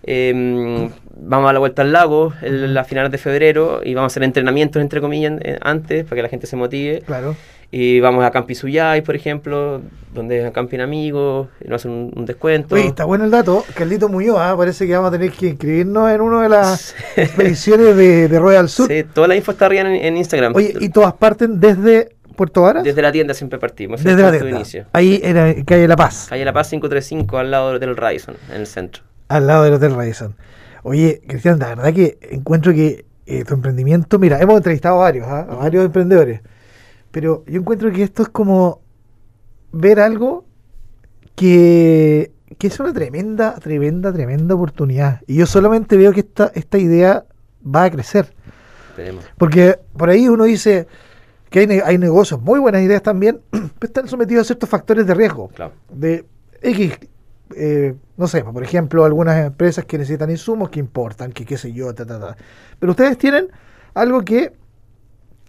Eh, 0.07 0.89
vamos 1.17 1.49
a 1.49 1.53
la 1.53 1.59
vuelta 1.59 1.81
al 1.81 1.91
lago 1.91 2.33
el, 2.41 2.77
a 2.77 2.83
finales 2.83 3.11
de 3.11 3.17
febrero 3.17 3.81
y 3.83 3.93
vamos 3.95 4.11
a 4.11 4.13
hacer 4.13 4.23
entrenamientos, 4.23 4.81
entre 4.81 5.01
comillas, 5.01 5.33
eh, 5.41 5.57
antes, 5.61 6.03
para 6.03 6.17
que 6.17 6.21
la 6.23 6.29
gente 6.29 6.47
se 6.47 6.55
motive. 6.55 7.01
Claro. 7.05 7.35
Y 7.71 7.99
vamos 7.99 8.23
a 8.23 8.31
Campi 8.31 8.53
Suyay, 8.55 9.01
por 9.01 9.15
ejemplo, 9.15 9.81
donde 10.13 10.51
campen 10.53 10.81
amigos, 10.81 11.47
y 11.59 11.67
nos 11.67 11.81
hacen 11.81 11.91
un, 11.91 12.13
un 12.15 12.25
descuento. 12.25 12.75
Oye, 12.75 12.87
está 12.87 13.05
bueno 13.05 13.25
el 13.25 13.31
dato. 13.31 13.65
Carlito 13.73 14.07
Muñoz, 14.07 14.37
ah, 14.39 14.55
parece 14.55 14.85
que 14.85 14.93
vamos 14.93 15.09
a 15.09 15.11
tener 15.11 15.31
que 15.31 15.47
inscribirnos 15.47 16.09
en 16.11 16.21
una 16.21 16.43
de 16.43 16.49
las 16.49 16.95
expediciones 17.17 17.97
de, 17.97 18.27
de 18.27 18.39
Royal 18.39 18.69
Sur. 18.69 18.87
Sí, 18.87 19.03
toda 19.03 19.27
la 19.27 19.35
info 19.35 19.51
está 19.51 19.65
arriba 19.65 19.81
en, 19.81 19.95
en 19.95 20.15
Instagram. 20.15 20.55
Oye, 20.55 20.75
y 20.79 20.89
todas 20.89 21.13
parten 21.13 21.59
desde 21.59 22.15
Puerto 22.35 22.61
Varas. 22.61 22.83
Desde 22.83 23.01
la 23.01 23.11
tienda 23.11 23.33
siempre 23.33 23.57
partimos. 23.57 24.03
Desde 24.03 24.19
es 24.19 24.31
la 24.31 24.31
tienda. 24.31 24.57
inicio. 24.57 24.85
Ahí 24.93 25.19
en 25.23 25.63
calle 25.65 25.87
La 25.87 25.95
Paz, 25.95 26.27
Calle 26.29 26.45
La 26.45 26.53
Paz 26.53 26.69
535, 26.69 27.37
al 27.37 27.51
lado 27.51 27.79
del 27.79 27.97
Radisson, 27.97 28.35
en 28.53 28.61
el 28.61 28.67
centro. 28.67 29.03
Al 29.27 29.47
lado 29.47 29.63
del 29.63 29.73
Hotel 29.73 29.95
Radisson. 29.95 30.35
Oye, 30.83 31.21
Cristian, 31.27 31.59
la 31.59 31.69
verdad 31.69 31.93
que 31.93 32.17
encuentro 32.31 32.73
que 32.73 33.05
eh, 33.25 33.43
tu 33.43 33.55
emprendimiento, 33.55 34.19
mira, 34.19 34.39
hemos 34.39 34.57
entrevistado 34.57 34.95
a 34.95 34.99
varios, 34.99 35.27
¿ah? 35.27 35.47
a 35.49 35.55
varios 35.55 35.85
emprendedores, 35.85 36.41
pero 37.11 37.43
yo 37.47 37.59
encuentro 37.59 37.91
que 37.91 38.03
esto 38.03 38.23
es 38.23 38.29
como 38.29 38.81
ver 39.71 39.99
algo 39.99 40.45
que, 41.35 42.31
que 42.57 42.67
es 42.67 42.79
una 42.79 42.93
tremenda, 42.93 43.55
tremenda, 43.55 44.13
tremenda 44.13 44.55
oportunidad. 44.55 45.21
Y 45.27 45.37
yo 45.37 45.45
solamente 45.45 45.97
veo 45.97 46.13
que 46.13 46.19
esta, 46.21 46.51
esta 46.53 46.77
idea 46.77 47.25
va 47.65 47.85
a 47.85 47.91
crecer. 47.91 48.33
Tenemos. 48.95 49.25
Porque 49.37 49.79
por 49.97 50.09
ahí 50.09 50.29
uno 50.29 50.43
dice 50.43 50.87
que 51.49 51.59
hay, 51.59 51.81
hay 51.83 51.97
negocios, 51.97 52.41
muy 52.41 52.59
buenas 52.59 52.81
ideas 52.83 53.01
también, 53.01 53.41
pero 53.49 53.65
están 53.81 54.07
sometidos 54.07 54.43
a 54.43 54.45
ciertos 54.45 54.69
factores 54.69 55.07
de 55.07 55.13
riesgo. 55.13 55.49
Claro. 55.49 55.73
De 55.89 56.25
X, 56.61 56.99
eh, 57.55 57.95
no 58.17 58.27
sé, 58.27 58.43
por 58.43 58.63
ejemplo, 58.63 59.05
algunas 59.05 59.45
empresas 59.45 59.85
que 59.85 59.97
necesitan 59.97 60.29
insumos 60.29 60.69
que 60.69 60.79
importan, 60.79 61.31
que 61.31 61.45
qué 61.45 61.57
sé 61.57 61.73
yo, 61.73 61.93
ta, 61.93 62.05
ta, 62.05 62.19
ta. 62.19 62.35
Pero 62.79 62.91
ustedes 62.91 63.17
tienen 63.17 63.47
algo 63.93 64.21
que, 64.23 64.53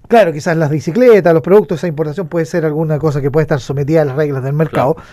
claro, 0.09 0.33
quizás 0.33 0.57
las 0.57 0.71
bicicletas, 0.71 1.33
los 1.33 1.43
productos, 1.43 1.79
esa 1.79 1.87
importación 1.87 2.29
puede 2.29 2.45
ser 2.47 2.65
alguna 2.65 2.99
cosa 2.99 3.21
que 3.21 3.31
puede 3.31 3.43
estar 3.43 3.61
sometida 3.61 4.03
a 4.03 4.05
las 4.05 4.17
reglas 4.17 4.43
del 4.43 4.53
mercado, 4.53 4.95
Claro. 4.95 5.09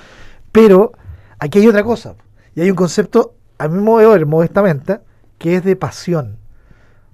pero 0.52 0.92
aquí 1.40 1.60
hay 1.60 1.68
otra 1.68 1.84
cosa. 1.84 2.16
Y 2.56 2.62
hay 2.62 2.70
un 2.70 2.76
concepto, 2.76 3.36
a 3.58 3.68
mi 3.68 3.80
modo 3.82 4.00
de 4.00 4.08
ver, 4.08 4.26
modestamente, 4.26 5.00
que 5.38 5.56
es 5.56 5.64
de 5.64 5.76
pasión. 5.76 6.38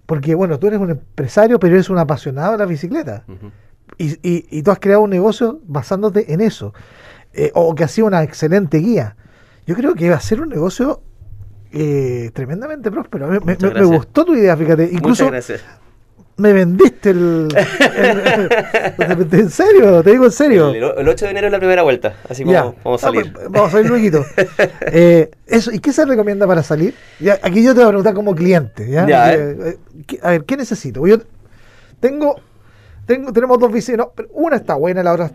Porque, 0.06 0.34
bueno, 0.36 0.58
tú 0.60 0.68
eres 0.68 0.80
un 0.80 0.90
empresario, 0.90 1.60
pero 1.60 1.76
eres 1.76 1.90
un 1.90 1.98
apasionado 2.00 2.54
de 2.54 2.58
la 2.58 2.66
bicicleta. 2.66 3.24
Y- 3.98 4.18
y 4.24 4.64
tú 4.64 4.72
has 4.72 4.80
creado 4.80 5.02
un 5.02 5.10
negocio 5.10 5.60
basándote 5.66 6.34
en 6.34 6.42
eso. 6.42 6.74
Eh, 7.34 7.52
o 7.54 7.76
que 7.76 7.84
ha 7.84 7.88
sido 7.88 8.08
una 8.08 8.24
excelente 8.24 8.80
guía. 8.80 9.16
Yo 9.70 9.76
creo 9.76 9.94
que 9.94 10.10
va 10.10 10.16
a 10.16 10.20
ser 10.20 10.42
un 10.42 10.50
negocio 10.50 11.00
eh, 11.72 12.32
tremendamente 12.34 12.90
próspero. 12.90 13.28
Me, 13.28 13.40
me- 13.40 13.56
me- 13.56 13.84
gustó 13.84 14.26
tu 14.26 14.34
idea, 14.34 14.58
fíjate. 14.58 14.86
Incluso 14.92 15.26
Muchas 15.26 15.28
gracias. 15.32 15.62
me 16.38 16.54
vendiste 16.54 17.12
el, 17.12 17.48
el- 17.96 19.28
¿En 19.32 19.50
serio? 19.52 20.02
Te 20.02 20.10
digo 20.10 20.26
en 20.26 20.32
serio. 20.32 20.70
El, 20.70 20.84
el 20.98 21.08
8 21.08 21.26
de 21.26 21.32
enero 21.32 21.46
es 21.48 21.52
la 21.54 21.60
primera 21.60 21.84
vuelta, 21.84 22.16
así 22.28 22.44
Ya. 22.46 22.64
como 22.64 22.76
vamos 22.84 23.04
a 23.04 23.08
Ah, 23.08 23.12
salir. 23.12 23.32
pues, 23.32 23.46
vamos 23.52 23.68
a 23.70 23.72
salir 23.74 23.88
luego. 23.92 24.26
eh, 24.92 25.30
eso, 25.46 25.72
¿Y 25.72 25.78
qué 25.78 25.94
se 25.94 26.04
recomienda 26.04 26.48
para 26.48 26.64
salir? 26.64 26.96
Ya, 27.20 27.38
aquí 27.44 27.62
yo 27.64 27.74
te 27.76 27.82
voy 27.82 27.86
a 27.86 27.90
preguntar 27.90 28.16
como 28.16 28.34
cliente. 28.34 28.90
¿ya? 28.90 29.06
Ya, 29.08 29.34
Eh, 29.36 29.58
eh, 29.62 29.78
¿qué- 30.08 30.20
a 30.24 30.32
ver, 30.32 30.46
¿qué 30.46 30.58
necesito? 30.58 31.06
Yo 31.06 31.18
tengo, 32.00 32.42
tengo, 33.06 33.32
tenemos 33.32 33.60
dos 33.60 33.72
bicicletas. 33.72 34.08
no, 34.08 34.14
pero 34.16 34.30
una 34.34 34.56
está 34.56 34.74
buena, 34.74 35.04
la 35.04 35.14
otra 35.14 35.30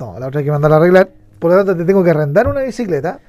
no, 0.00 0.18
la 0.18 0.26
otra 0.26 0.40
hay 0.40 0.44
que 0.44 0.50
mandarla 0.50 0.78
a 0.78 0.80
arreglar. 0.80 1.08
Por 1.38 1.52
lo 1.52 1.58
tanto, 1.58 1.76
te 1.76 1.84
tengo 1.84 2.02
que 2.02 2.10
arrendar 2.10 2.48
una 2.48 2.62
bicicleta. 2.62 3.20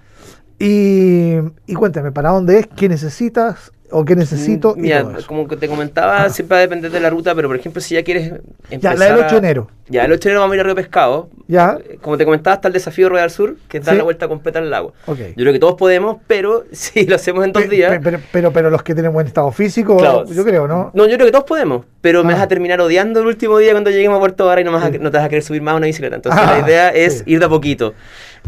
Y, 0.61 1.37
y 1.65 1.73
cuéntame, 1.73 2.11
¿para 2.11 2.29
dónde 2.29 2.59
es? 2.59 2.67
¿Qué 2.67 2.87
necesitas? 2.87 3.71
¿O 3.93 4.05
qué 4.05 4.15
necesito? 4.15 4.73
y 4.77 4.81
Mira, 4.83 5.01
todo 5.01 5.17
eso. 5.17 5.27
como 5.27 5.45
te 5.47 5.67
comentaba, 5.67 6.29
siempre 6.29 6.55
va 6.55 6.59
a 6.59 6.61
depender 6.61 6.91
de 6.91 6.99
la 7.01 7.09
ruta, 7.09 7.35
pero 7.35 7.49
por 7.49 7.57
ejemplo, 7.57 7.81
si 7.81 7.95
ya 7.95 8.03
quieres 8.03 8.29
Ya, 8.29 8.37
empezar 8.69 8.97
la 8.97 9.05
del 9.05 9.15
8 9.15 9.27
de 9.27 9.35
a- 9.35 9.37
enero. 9.39 9.67
Ya, 9.89 10.05
el 10.05 10.13
8 10.13 10.21
de 10.21 10.29
enero 10.29 10.39
vamos 10.39 10.53
a 10.53 10.55
ir 10.55 10.61
a 10.61 10.63
Río 10.63 10.75
Pescado. 10.75 11.29
Ya, 11.49 11.77
Eh, 11.83 11.97
Como 12.01 12.17
te 12.17 12.23
comentaba, 12.23 12.53
está 12.55 12.69
el 12.69 12.73
desafío 12.73 13.09
Royal 13.09 13.29
Sur, 13.29 13.57
que 13.67 13.79
es 13.79 13.85
dar 13.85 13.95
Sí. 13.95 13.97
la 13.97 14.05
vuelta 14.05 14.29
completa 14.29 14.59
al 14.59 14.69
lago. 14.69 14.93
ok. 15.07 15.17
Yo 15.17 15.33
creo 15.35 15.51
que 15.51 15.59
todos 15.59 15.73
podemos, 15.75 16.17
pero 16.25 16.63
si 16.71 17.05
lo 17.05 17.17
hacemos 17.17 17.43
en 17.43 17.51
dos 17.51 17.67
días... 17.67 17.91
pe- 17.91 17.99
Pero, 17.99 18.19
pero, 18.31 18.53
pero 18.53 18.69
los 18.69 18.81
que 18.81 18.93
tienen 18.93 19.11
buen 19.11 19.27
estado 19.27 19.51
físico, 19.51 19.97
Claro. 19.97 20.23
yo 20.25 20.45
creo, 20.45 20.69
¿no? 20.69 20.91
No, 20.93 21.05
yo 21.07 21.15
creo 21.15 21.25
que 21.25 21.31
todos 21.33 21.43
podemos, 21.43 21.83
pero 21.99 22.23
me 22.23 22.31
Ah. 22.31 22.37
vas 22.37 22.45
a 22.45 22.47
terminar 22.47 22.79
odiando 22.79 23.19
el 23.19 23.25
último 23.27 23.57
día 23.57 23.71
cuando 23.71 23.89
lleguemos 23.89 24.15
a 24.15 24.19
Puerto 24.21 24.45
Vara 24.45 24.61
y 24.61 24.63
no, 24.63 24.71
me 24.71 24.77
vas 24.77 24.85
a- 24.87 24.91
Sí. 24.93 24.99
no 25.01 25.11
te 25.11 25.17
vas 25.17 25.25
a 25.25 25.29
querer 25.29 25.43
subir 25.43 25.61
más 25.61 25.73
a 25.73 25.75
una 25.75 25.87
bicicleta. 25.87 26.15
Entonces 26.15 26.41
Ah, 26.41 26.59
la 26.61 26.65
idea 26.65 26.89
es 26.91 27.17
sí. 27.17 27.23
ir 27.25 27.39
de 27.39 27.45
a 27.45 27.49
poquito. 27.49 27.93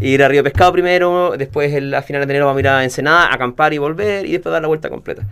Ir 0.01 0.23
a 0.23 0.27
Río 0.27 0.43
Pescado 0.43 0.71
primero, 0.73 1.36
después 1.38 1.71
el- 1.73 1.93
a 1.93 2.01
finales 2.01 2.27
de 2.27 2.34
enero 2.34 2.45
vamos 2.47 2.58
a 2.58 2.62
ir 2.62 2.67
a 2.67 2.84
Ensenada, 2.84 3.27
a 3.27 3.34
acampar 3.36 3.73
y 3.73 3.77
volver 3.77 4.25
y 4.25 4.32
después 4.34 4.51
dar 4.51 4.62
la 4.62 4.67
vuelta 4.67 4.89
completa. 4.89 5.23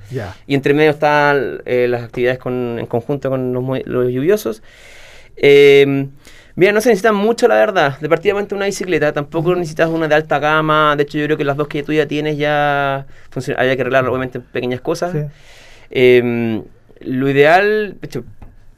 Y 0.47 0.53
entre 0.53 0.73
medio 0.73 0.91
están 0.91 1.61
eh, 1.65 1.87
las 1.89 2.03
actividades 2.03 2.37
con- 2.39 2.77
en 2.79 2.85
conjunto 2.85 3.29
con 3.29 3.53
los, 3.53 3.63
los 3.85 4.11
lluviosos. 4.11 4.61
Eh, 5.35 6.07
mira, 6.55 6.71
no 6.71 6.81
se 6.81 6.89
necesita 6.89 7.11
mucho, 7.11 7.47
la 7.47 7.55
verdad. 7.55 7.99
De 7.99 8.07
partidamente 8.07 8.53
una 8.53 8.65
bicicleta, 8.65 9.11
tampoco 9.13 9.55
necesitas 9.55 9.89
una 9.89 10.07
de 10.07 10.15
alta 10.15 10.39
gama. 10.39 10.95
De 10.95 11.03
hecho, 11.03 11.17
yo 11.17 11.25
creo 11.25 11.37
que 11.37 11.43
las 11.45 11.57
dos 11.57 11.67
que 11.67 11.81
tú 11.83 11.91
ya 11.93 12.05
tienes 12.07 12.37
ya 12.37 13.07
había 13.57 13.75
que 13.75 13.81
arreglar, 13.81 14.07
obviamente, 14.07 14.39
pequeñas 14.39 14.81
cosas. 14.81 15.11
Sí. 15.13 15.19
Eh, 15.89 16.61
lo 17.01 17.29
ideal, 17.29 17.95
de 17.99 18.05
hecho, 18.05 18.23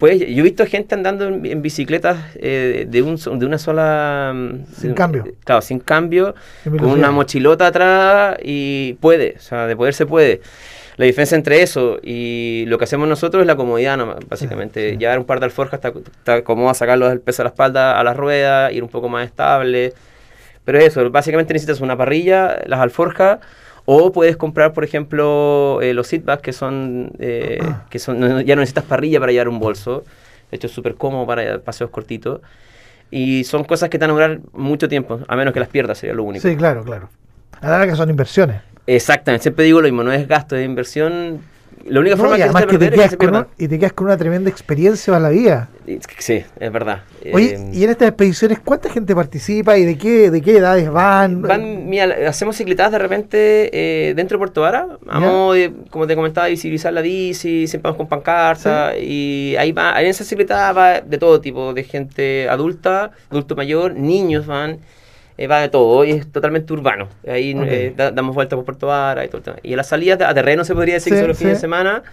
pues, 0.04 0.20
yo 0.20 0.26
he 0.26 0.42
visto 0.42 0.66
gente 0.66 0.96
andando 0.96 1.30
en, 1.30 1.46
en 1.46 1.62
bicicletas 1.62 2.18
eh, 2.36 2.86
de, 2.90 3.02
un, 3.02 3.16
de 3.40 3.46
una 3.46 3.58
sola... 3.58 4.34
mm, 4.36 4.66
Sin 4.76 4.90
de- 4.90 4.96
cambio. 4.96 5.24
Claro, 5.46 5.62
sin 5.62 5.80
cambio, 5.80 6.36
con 6.66 6.90
una 6.90 7.10
mochilota 7.10 7.68
atrás 7.68 8.36
y 8.44 8.98
puede, 9.00 9.36
o 9.38 9.40
sea, 9.40 9.66
de 9.66 9.78
poder 9.78 9.94
se 9.94 10.06
puede. 10.06 10.42
La 10.98 11.06
diferencia 11.06 11.36
entre 11.38 11.62
eso 11.62 12.00
y 12.04 12.66
lo 12.68 12.78
que 12.78 12.84
hacemos 12.84 13.08
nosotros 13.08 13.40
es 13.40 13.48
la 13.48 13.56
comodidad 13.56 13.96
nomás, 13.96 14.18
básicamente. 14.28 14.90
sí. 14.92 14.98
Llevar 14.98 15.20
un 15.20 15.26
par 15.26 15.40
de 15.40 15.46
alforjas 15.46 15.76
está, 15.82 15.94
está 15.98 16.44
cómodo, 16.44 16.74
sacarlo 16.74 17.08
del 17.08 17.22
peso 17.22 17.42
de 17.42 17.46
la 17.46 17.50
espalda 17.52 17.98
a 17.98 18.04
la 18.04 18.14
rueda, 18.14 18.74
ir 18.74 18.84
un 18.84 18.90
poco 18.90 19.08
más 19.08 19.26
estable. 19.26 19.94
Pero 20.66 20.80
eso, 20.80 21.10
básicamente 21.12 21.54
necesitas 21.54 21.80
una 21.80 21.96
parrilla, 21.96 22.58
las 22.66 22.82
alforjas, 22.82 23.40
o 23.86 24.12
puedes 24.12 24.38
comprar, 24.38 24.74
por 24.74 24.84
ejemplo, 24.84 25.80
eh, 25.82 25.94
los 25.94 26.08
seatbacks 26.08 26.42
que 26.42 26.54
son, 26.54 27.12
eh, 27.20 27.60
que 27.90 28.00
son 28.00 28.20
no- 28.20 28.42
ya 28.42 28.56
no 28.56 28.62
necesitas 28.62 28.86
parrilla 28.86 29.20
para 29.20 29.32
llevar 29.32 29.50
un 29.50 29.60
bolso. 29.60 30.04
De 30.52 30.58
hecho, 30.58 30.68
es 30.68 30.74
súper 30.74 30.96
cómodo 30.96 31.26
para 31.26 31.60
paseos 31.60 31.90
cortitos. 31.90 32.42
Y 33.12 33.44
son 33.44 33.64
cosas 33.64 33.90
que 33.90 34.00
te 34.00 34.04
van 34.06 34.12
a 34.12 34.14
durar 34.14 34.40
mucho 34.54 34.88
tiempo, 34.90 35.20
a 35.28 35.36
menos 35.36 35.54
que 35.54 35.60
las 35.60 35.70
pierdas, 35.70 35.98
sería 35.98 36.16
lo 36.16 36.24
único. 36.24 36.48
Sí, 36.48 36.56
claro, 36.56 36.84
claro. 36.84 37.10
A 37.62 37.70
la 37.70 37.80
larga 37.80 37.96
son 37.96 38.10
inversiones. 38.10 38.62
Exactamente, 38.88 39.44
siempre 39.44 39.66
digo 39.66 39.80
lo 39.82 39.88
mismo, 39.88 40.04
no 40.04 40.12
es 40.12 40.28
gasto, 40.28 40.56
es 40.56 40.66
inversión. 40.66 41.40
La 41.86 42.00
única 42.00 42.16
No, 42.16 42.22
forma 42.22 42.36
y 42.36 42.38
que 42.38 42.44
además 42.44 42.62
que 42.66 42.68
te 42.68 42.78
perder 42.80 43.00
es 43.00 43.12
que 43.12 43.18
quedas 43.18 43.32
con, 43.32 43.48
y 43.58 43.68
te 43.68 43.80
quedas 43.80 43.94
con 43.94 44.08
una 44.08 44.18
tremenda 44.18 44.50
experiencia 44.50 45.12
para 45.14 45.24
la 45.24 45.30
vida. 45.30 45.70
Sí, 46.18 46.44
es 46.60 46.72
verdad. 46.72 47.04
Oye, 47.34 47.56
Eh, 47.56 47.70
y 47.74 47.84
en 47.84 47.90
estas 47.90 48.08
expediciones, 48.08 48.60
¿cuánta 48.60 48.90
gente 48.90 49.14
participa 49.14 49.78
y 49.78 49.84
de 49.86 49.98
qué, 49.98 50.32
de 50.32 50.42
qué 50.42 50.58
edades 50.58 50.90
van? 50.90 51.42
Van, 51.42 51.90
mira, 51.90 52.16
hacemos 52.30 52.56
cicletadas 52.56 52.94
de 52.94 53.00
repente 53.00 53.70
eh, 53.74 54.14
dentro 54.16 54.38
de 54.38 54.40
Puerto 54.40 54.62
Vara. 54.62 54.88
Vamos, 55.02 55.56
de- 55.56 55.74
como 55.90 56.08
te 56.08 56.16
comentaba, 56.16 56.48
visibilizar 56.48 56.94
la 56.94 57.02
bici, 57.02 57.68
siempre 57.68 57.90
vamos 57.90 57.98
con 57.98 58.08
pancarta. 58.08 58.98
Y 58.98 59.56
ahí 59.58 59.72
va, 59.74 60.02
en 60.02 60.08
esa 60.08 60.24
cicletada 60.24 60.72
va 60.72 61.02
de 61.02 61.18
todo 61.18 61.42
tipo, 61.42 61.74
de 61.74 61.84
gente 61.84 62.48
adulta, 62.48 63.12
adulto 63.30 63.56
mayor, 63.58 63.94
niños 63.94 64.46
van. 64.46 64.78
Eh, 65.38 65.48
va 65.48 65.60
de 65.62 65.70
todo, 65.70 66.04
y 66.06 66.12
es 66.12 66.32
totalmente 66.32 66.72
urbano. 66.74 67.08
Ahí 67.28 67.56
eh, 67.66 67.94
da- 67.96 68.12
damos 68.12 68.36
vueltas 68.36 68.56
por 68.58 68.66
Puerto 68.66 68.88
Vara 68.88 69.24
y 69.26 69.28
todo. 69.28 69.38
el 69.40 69.44
tema. 69.44 69.58
Y 69.64 69.72
en 69.72 69.78
las 69.78 69.88
salidas 69.88 70.22
a 70.22 70.34
terreno 70.34 70.64
se 70.64 70.74
podría 70.76 70.96
decir 70.96 71.12
Sí, 71.14 71.16
que 71.16 71.20
son 71.22 71.28
los 71.30 71.38
fines 71.38 71.56
de 71.56 71.62
semana. 71.62 72.04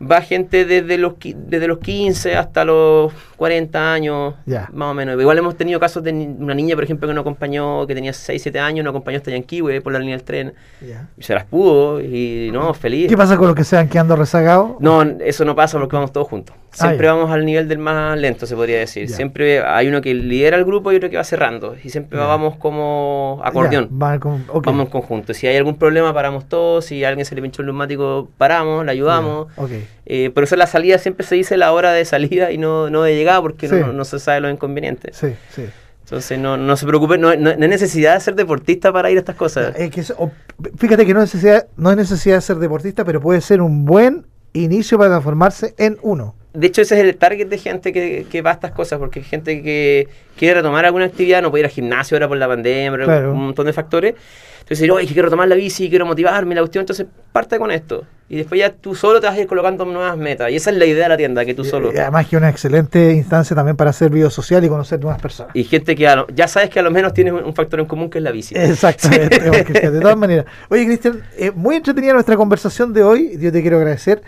Va 0.00 0.20
gente 0.22 0.64
desde 0.64 0.96
los, 0.98 1.14
desde 1.20 1.66
los 1.66 1.78
15 1.78 2.36
hasta 2.36 2.64
los 2.64 3.12
40 3.38 3.92
años, 3.92 4.34
más 4.72 4.90
o 4.90 4.94
menos. 4.94 5.18
Igual 5.18 5.38
hemos 5.38 5.56
tenido 5.56 5.78
casos 5.78 6.02
de 6.02 6.10
una 6.12 6.54
niña, 6.54 6.74
por 6.74 6.82
ejemplo, 6.82 7.06
que 7.06 7.14
nos 7.14 7.22
acompañó, 7.22 7.86
que 7.86 7.94
tenía 7.94 8.12
6, 8.12 8.42
7 8.42 8.58
años, 8.58 8.84
nos 8.84 8.90
acompañó 8.90 9.18
hasta 9.18 9.30
Yanquihue 9.30 9.80
por 9.80 9.92
la 9.92 10.00
línea 10.00 10.16
del 10.16 10.24
tren. 10.24 10.54
Ya. 10.86 11.08
Y 11.16 11.22
se 11.22 11.34
las 11.34 11.44
pudo, 11.44 12.00
y 12.00 12.50
no, 12.52 12.74
feliz. 12.74 13.08
¿Qué 13.08 13.16
pasa 13.16 13.36
con 13.36 13.46
los 13.46 13.54
que 13.54 13.62
se 13.62 13.76
van 13.76 13.88
quedando 13.88 14.16
rezagados? 14.16 14.72
No, 14.80 15.02
eso 15.02 15.44
no 15.44 15.54
pasa 15.54 15.78
porque 15.78 15.94
vamos 15.94 16.12
todos 16.12 16.26
juntos. 16.26 16.56
Ah, 16.72 16.88
Siempre 16.88 17.06
vamos 17.06 17.30
al 17.30 17.44
nivel 17.44 17.66
del 17.66 17.78
más 17.78 18.18
lento, 18.18 18.44
se 18.46 18.54
podría 18.54 18.78
decir. 18.78 19.08
Siempre 19.08 19.62
hay 19.64 19.88
uno 19.88 20.00
que 20.00 20.12
lidera 20.14 20.56
el 20.56 20.64
grupo 20.64 20.92
y 20.92 20.96
otro 20.96 21.08
que 21.08 21.16
va 21.16 21.24
cerrando. 21.24 21.76
Y 21.82 21.88
siempre 21.88 22.18
vamos 22.18 22.56
como 22.56 23.40
acordeón. 23.42 23.88
Van 23.90 24.18
con-. 24.18 24.44
Vamos 24.46 24.86
en 24.86 24.90
conjunto. 24.90 25.32
Si 25.32 25.46
hay 25.46 25.56
algún 25.56 25.76
problema, 25.76 26.12
paramos 26.12 26.46
todos. 26.46 26.84
Si 26.84 27.04
a 27.04 27.08
alguien 27.08 27.24
se 27.24 27.34
le 27.34 27.42
pinchó 27.42 27.62
el 27.62 27.66
neumático, 27.66 28.28
paramos, 28.36 28.84
le 28.84 28.92
ayudamos. 28.92 29.46
Ya, 29.56 29.62
ok. 29.62 29.70
Eh, 30.10 30.30
por 30.30 30.42
eso 30.42 30.56
la 30.56 30.66
salida 30.66 30.98
siempre 30.98 31.26
se 31.26 31.34
dice 31.34 31.56
la 31.56 31.72
hora 31.72 31.92
de 31.92 32.04
salida 32.04 32.50
y 32.50 32.58
no, 32.58 32.88
no 32.90 33.02
de 33.02 33.14
llegada 33.28 33.42
porque 33.42 33.68
Sí. 33.68 33.74
no, 33.76 33.92
no 33.92 34.04
se 34.04 34.18
sabe 34.18 34.40
los 34.40 34.52
inconvenientes. 34.52 35.16
Sí, 35.16 35.34
sí. 35.54 35.64
Entonces 36.04 36.38
no, 36.38 36.56
no 36.56 36.74
se 36.76 36.86
preocupe, 36.86 37.18
no, 37.18 37.34
no- 37.36 37.54
no 37.54 37.62
hay 37.62 37.68
necesidad 37.68 38.14
de 38.14 38.20
ser 38.20 38.34
deportista 38.34 38.90
para 38.92 39.10
ir 39.10 39.18
a 39.18 39.20
estas 39.20 39.36
cosas. 39.36 39.74
Es 39.76 39.90
que 39.90 40.00
eso- 40.00 40.14
o- 40.18 40.30
fíjate 40.78 41.04
que 41.04 41.12
no 41.12 41.20
es, 41.22 41.34
necesidad, 41.34 41.66
no 41.76 41.90
es 41.90 41.96
necesidad 41.98 42.36
de 42.36 42.40
ser 42.40 42.56
deportista, 42.56 43.04
pero 43.04 43.20
puede 43.20 43.40
ser 43.42 43.60
un 43.60 43.84
buen 43.84 44.26
inicio 44.54 44.96
para 44.96 45.10
transformarse 45.10 45.74
en 45.76 45.98
uno. 46.02 46.34
De 46.54 46.66
hecho, 46.66 46.80
ese 46.82 46.98
es 46.98 47.04
el 47.04 47.16
target 47.16 47.46
de 47.48 47.58
gente 47.58 47.92
que, 47.92 48.26
que 48.30 48.42
va 48.42 48.50
a 48.50 48.54
estas 48.54 48.72
cosas, 48.72 48.98
porque 48.98 49.20
hay 49.20 49.24
gente 49.24 49.62
que 49.62 50.08
quiere 50.36 50.54
retomar 50.54 50.84
alguna 50.84 51.04
actividad, 51.04 51.42
no 51.42 51.50
puede 51.50 51.60
ir 51.62 51.66
al 51.66 51.72
gimnasio 51.72 52.16
ahora 52.16 52.28
por 52.28 52.38
la 52.38 52.48
pandemia, 52.48 53.04
Claro. 53.04 53.32
un 53.32 53.46
montón 53.46 53.66
de 53.66 53.72
factores. 53.72 54.14
Entonces, 54.60 54.90
oye, 54.90 55.06
quiero 55.06 55.30
tomar 55.30 55.48
la 55.48 55.54
bici, 55.54 55.88
quiero 55.88 56.04
motivarme, 56.04 56.54
la 56.54 56.60
cuestión, 56.60 56.82
entonces 56.82 57.06
parte 57.32 57.58
con 57.58 57.70
esto. 57.70 58.04
Y 58.28 58.36
después 58.36 58.58
ya 58.58 58.70
tú 58.70 58.94
solo 58.94 59.18
te 59.18 59.26
vas 59.26 59.34
a 59.36 59.40
ir 59.40 59.46
colocando 59.46 59.86
nuevas 59.86 60.14
metas. 60.18 60.50
Y 60.50 60.56
esa 60.56 60.68
es 60.70 60.76
la 60.76 60.84
idea 60.84 61.04
de 61.04 61.08
la 61.08 61.16
tienda, 61.16 61.44
que 61.46 61.54
tú 61.54 61.64
solo. 61.64 61.90
Y 61.90 61.96
además 61.96 62.26
que 62.26 62.36
una 62.36 62.50
excelente 62.50 63.12
instancia 63.12 63.56
también 63.56 63.76
para 63.76 63.88
hacer 63.90 64.10
video 64.10 64.28
social 64.28 64.62
y 64.62 64.68
conocer 64.68 65.00
nuevas 65.00 65.20
personas. 65.22 65.56
Y 65.56 65.64
gente 65.64 65.96
que 65.96 66.04
lo- 66.14 66.26
ya 66.28 66.46
sabes 66.48 66.68
que 66.68 66.80
a 66.80 66.82
lo 66.82 66.90
menos 66.90 67.14
tienes 67.14 67.32
un, 67.32 67.54
factor 67.54 67.80
en 67.80 67.86
común 67.86 68.10
que 68.10 68.18
es 68.18 68.24
la 68.24 68.30
bici. 68.30 68.54
Exactamente, 68.58 69.38
Cristian, 69.64 69.94
de 69.94 70.00
todas 70.00 70.18
maneras. 70.18 70.44
Oye, 70.68 70.84
Cristian, 70.84 71.22
eh, 71.38 71.50
muy 71.54 71.76
entretenida 71.76 72.12
nuestra 72.12 72.36
conversación 72.36 72.92
de 72.92 73.02
hoy. 73.02 73.38
Yo 73.40 73.50
te 73.50 73.62
quiero 73.62 73.78
agradecer 73.78 74.20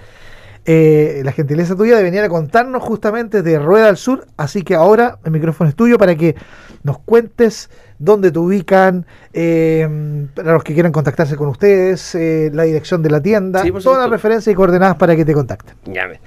eh, 0.67 1.23
la 1.25 1.33
gentileza 1.33 1.75
tuya 1.75 1.97
de 1.97 2.03
venir 2.03 2.21
a 2.21 2.29
contarnos 2.29 2.83
justamente 2.83 3.43
de 3.43 3.59
Rueda 3.59 3.89
al 3.89 3.97
Sur. 3.97 4.27
Así 4.37 4.63
que 4.63 4.75
ahora 4.75 5.19
el 5.25 5.31
micrófono 5.31 5.71
es 5.71 5.77
tuyo 5.77 5.99
para 5.99 6.15
que 6.15 6.37
nos 6.83 6.99
cuentes 6.99 7.71
dónde 7.99 8.31
te 8.31 8.39
ubican, 8.39 9.07
eh, 9.33 10.27
para 10.35 10.55
los 10.55 10.65
que 10.65 10.75
quieran 10.75 10.93
contactarse 10.93 11.37
con 11.37 11.49
ustedes, 11.49 12.15
eh, 12.15 12.51
la 12.53 12.65
dirección 12.65 13.03
de 13.03 13.11
la 13.11 13.21
tienda, 13.21 13.63
Sí, 13.63 13.71
todas 13.71 14.01
las 14.01 14.11
referencias 14.11 14.53
y 14.53 14.57
coordenadas 14.57 14.97
para 14.97 15.15
que 15.15 15.25
te 15.25 15.35
contacten. 15.35 15.77
Llame. 15.87 16.21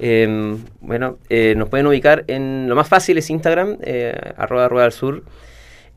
Eh, 0.00 0.56
bueno, 0.80 1.18
nos 1.56 1.68
pueden 1.68 1.86
ubicar 1.86 2.24
en 2.28 2.68
lo 2.68 2.76
más 2.76 2.88
fácil 2.88 3.18
es 3.18 3.30
Instagram, 3.30 3.78
arroba 4.36 4.68
rueda 4.68 4.86
al 4.86 4.92
sur. 4.92 5.22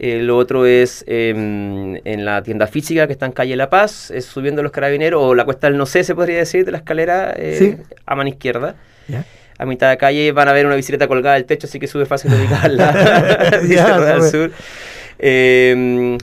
Eh, 0.04 0.24
lo 0.24 0.36
otro 0.36 0.66
es 0.66 1.04
eh, 1.06 1.30
en 1.30 2.26
la 2.26 2.42
tienda 2.42 2.66
física 2.66 3.06
que 3.06 3.14
está 3.14 3.28
en 3.28 3.34
calle 3.34 3.56
La 3.56 3.70
Paz, 3.70 4.10
es 4.10 4.26
subiendo 4.26 4.64
los 4.64 4.72
carabineros, 4.72 5.22
o 5.22 5.36
la 5.36 5.46
cuesta 5.46 5.68
del 5.68 5.78
no 5.78 5.86
sé, 5.86 6.04
se 6.04 6.16
podría 6.16 6.38
decir, 6.38 6.66
de 6.66 6.72
la 6.72 6.80
escalera 6.80 7.34
eh, 7.38 7.56
Sí. 7.60 7.78
a 8.08 8.16
mano 8.16 8.28
izquierda. 8.28 8.74
¿Ya? 9.08 9.24
A 9.60 9.66
mitad 9.68 9.92
de 9.92 9.98
calle 9.98 10.32
van 10.32 10.48
a 10.48 10.54
ver 10.54 10.66
una 10.66 10.76
bicicleta 10.76 11.08
colgada 11.08 11.36
del 11.36 11.46
techo, 11.46 11.68
así 11.68 11.78
que 11.80 11.86
sube 11.86 12.08
fácil 12.08 12.34
ubicarla. 12.34 13.52
Sube. 13.62 14.32
Sur. 14.32 14.52
Eh, 15.20 16.18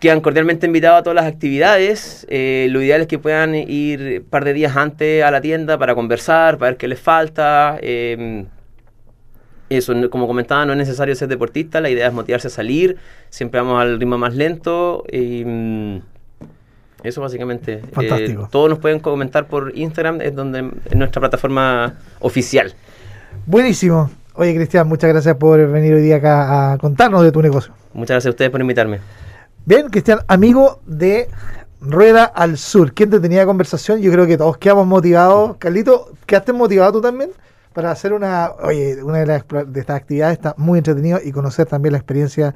quedan 0.00 0.20
cordialmente 0.20 0.66
invitados 0.66 1.00
a 1.00 1.02
todas 1.02 1.14
las 1.16 1.24
actividades. 1.32 2.26
Eh, 2.28 2.68
lo 2.70 2.82
ideal 2.82 3.00
es 3.00 3.06
que 3.06 3.18
puedan 3.18 3.54
ir 3.54 4.20
un 4.22 4.28
par 4.28 4.44
de 4.44 4.52
días 4.52 4.76
antes 4.76 5.24
a 5.24 5.30
la 5.30 5.40
tienda 5.40 5.78
para 5.78 5.94
conversar, 5.94 6.58
para 6.58 6.72
ver 6.72 6.76
qué 6.76 6.88
les 6.88 7.00
falta. 7.00 7.78
Eh, 7.80 8.44
eso, 9.70 9.94
como 10.10 10.26
comentaba, 10.26 10.64
no 10.64 10.72
es 10.72 10.78
necesario 10.78 11.14
ser 11.14 11.28
deportista, 11.28 11.80
la 11.80 11.90
idea 11.90 12.08
es 12.08 12.12
motivarse 12.12 12.48
a 12.48 12.50
salir. 12.50 12.96
Siempre 13.30 13.60
vamos 13.60 13.80
al 13.80 13.98
ritmo 13.98 14.18
más 14.18 14.34
lento. 14.34 15.04
Y, 15.10 15.44
mm, 15.44 16.00
eso 17.02 17.20
básicamente. 17.20 17.74
Eh, 17.74 17.82
Fantástico. 17.92 18.48
todos 18.50 18.70
nos 18.70 18.78
pueden 18.78 19.00
comentar 19.00 19.46
por 19.46 19.76
Instagram, 19.76 20.20
es 20.20 20.34
donde 20.34 20.70
es 20.84 20.96
nuestra 20.96 21.20
plataforma 21.20 21.94
oficial. 22.20 22.74
Buenísimo. 23.46 24.10
Oye, 24.34 24.54
Cristian, 24.54 24.86
muchas 24.86 25.10
gracias 25.10 25.36
por 25.36 25.66
venir 25.70 25.94
hoy 25.94 26.02
día 26.02 26.16
acá 26.16 26.72
a 26.72 26.78
contarnos 26.78 27.22
de 27.22 27.32
tu 27.32 27.42
negocio. 27.42 27.72
Muchas 27.92 28.14
gracias 28.14 28.26
a 28.26 28.30
ustedes 28.30 28.50
por 28.50 28.60
invitarme. 28.60 29.00
Bien, 29.64 29.88
Cristian, 29.88 30.20
amigo 30.28 30.80
de 30.86 31.28
Rueda 31.80 32.24
al 32.24 32.56
Sur. 32.56 32.92
¿Quién 32.92 33.10
te 33.10 33.20
tenía 33.20 33.44
conversación? 33.46 34.00
Yo 34.00 34.10
creo 34.12 34.26
que 34.26 34.36
todos 34.36 34.56
quedamos 34.58 34.86
motivados. 34.86 35.56
Carlito, 35.58 36.12
¿quedaste 36.26 36.52
motivado 36.52 36.92
tú 36.92 37.00
también? 37.00 37.30
Para 37.78 37.92
hacer 37.92 38.12
una, 38.12 38.50
oye, 38.64 39.00
una 39.04 39.18
de, 39.18 39.26
las, 39.26 39.44
de 39.68 39.78
estas 39.78 39.94
actividades 39.98 40.36
está 40.36 40.52
muy 40.58 40.78
entretenido 40.78 41.20
y 41.24 41.30
conocer 41.30 41.66
también 41.66 41.92
la 41.92 41.98
experiencia 41.98 42.52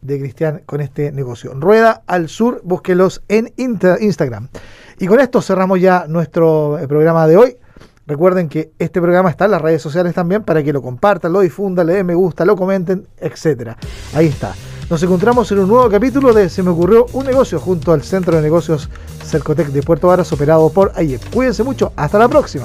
de 0.00 0.18
Cristian 0.18 0.62
con 0.64 0.80
este 0.80 1.12
negocio. 1.12 1.52
Rueda 1.52 2.02
al 2.06 2.30
Sur, 2.30 2.62
búsquelos 2.64 3.22
en 3.28 3.52
Insta- 3.58 3.98
Instagram. 4.00 4.48
Y 4.98 5.06
con 5.06 5.20
esto 5.20 5.42
cerramos 5.42 5.82
ya 5.82 6.06
nuestro 6.08 6.78
eh, 6.78 6.88
programa 6.88 7.26
de 7.26 7.36
hoy. 7.36 7.58
Recuerden 8.06 8.48
que 8.48 8.72
este 8.78 9.02
programa 9.02 9.28
está 9.28 9.44
en 9.44 9.50
las 9.50 9.60
redes 9.60 9.82
sociales 9.82 10.14
también 10.14 10.42
para 10.44 10.62
que 10.62 10.72
lo 10.72 10.80
compartan, 10.80 11.34
lo 11.34 11.40
difundan, 11.40 11.86
le 11.86 11.92
den 11.96 12.06
me 12.06 12.14
gusta, 12.14 12.46
lo 12.46 12.56
comenten, 12.56 13.06
etcétera. 13.18 13.76
Ahí 14.14 14.28
está. 14.28 14.54
Nos 14.88 15.02
encontramos 15.02 15.52
en 15.52 15.58
un 15.58 15.68
nuevo 15.68 15.90
capítulo 15.90 16.32
de 16.32 16.48
Se 16.48 16.62
me 16.62 16.70
ocurrió 16.70 17.04
un 17.12 17.26
negocio 17.26 17.60
junto 17.60 17.92
al 17.92 18.02
Centro 18.02 18.34
de 18.36 18.40
Negocios 18.42 18.88
Cercotec 19.26 19.66
de 19.68 19.82
Puerto 19.82 20.08
Varas 20.08 20.32
operado 20.32 20.70
por 20.70 20.90
AIEP. 20.94 21.20
Cuídense 21.34 21.62
mucho, 21.62 21.92
hasta 21.96 22.18
la 22.18 22.28
próxima. 22.28 22.64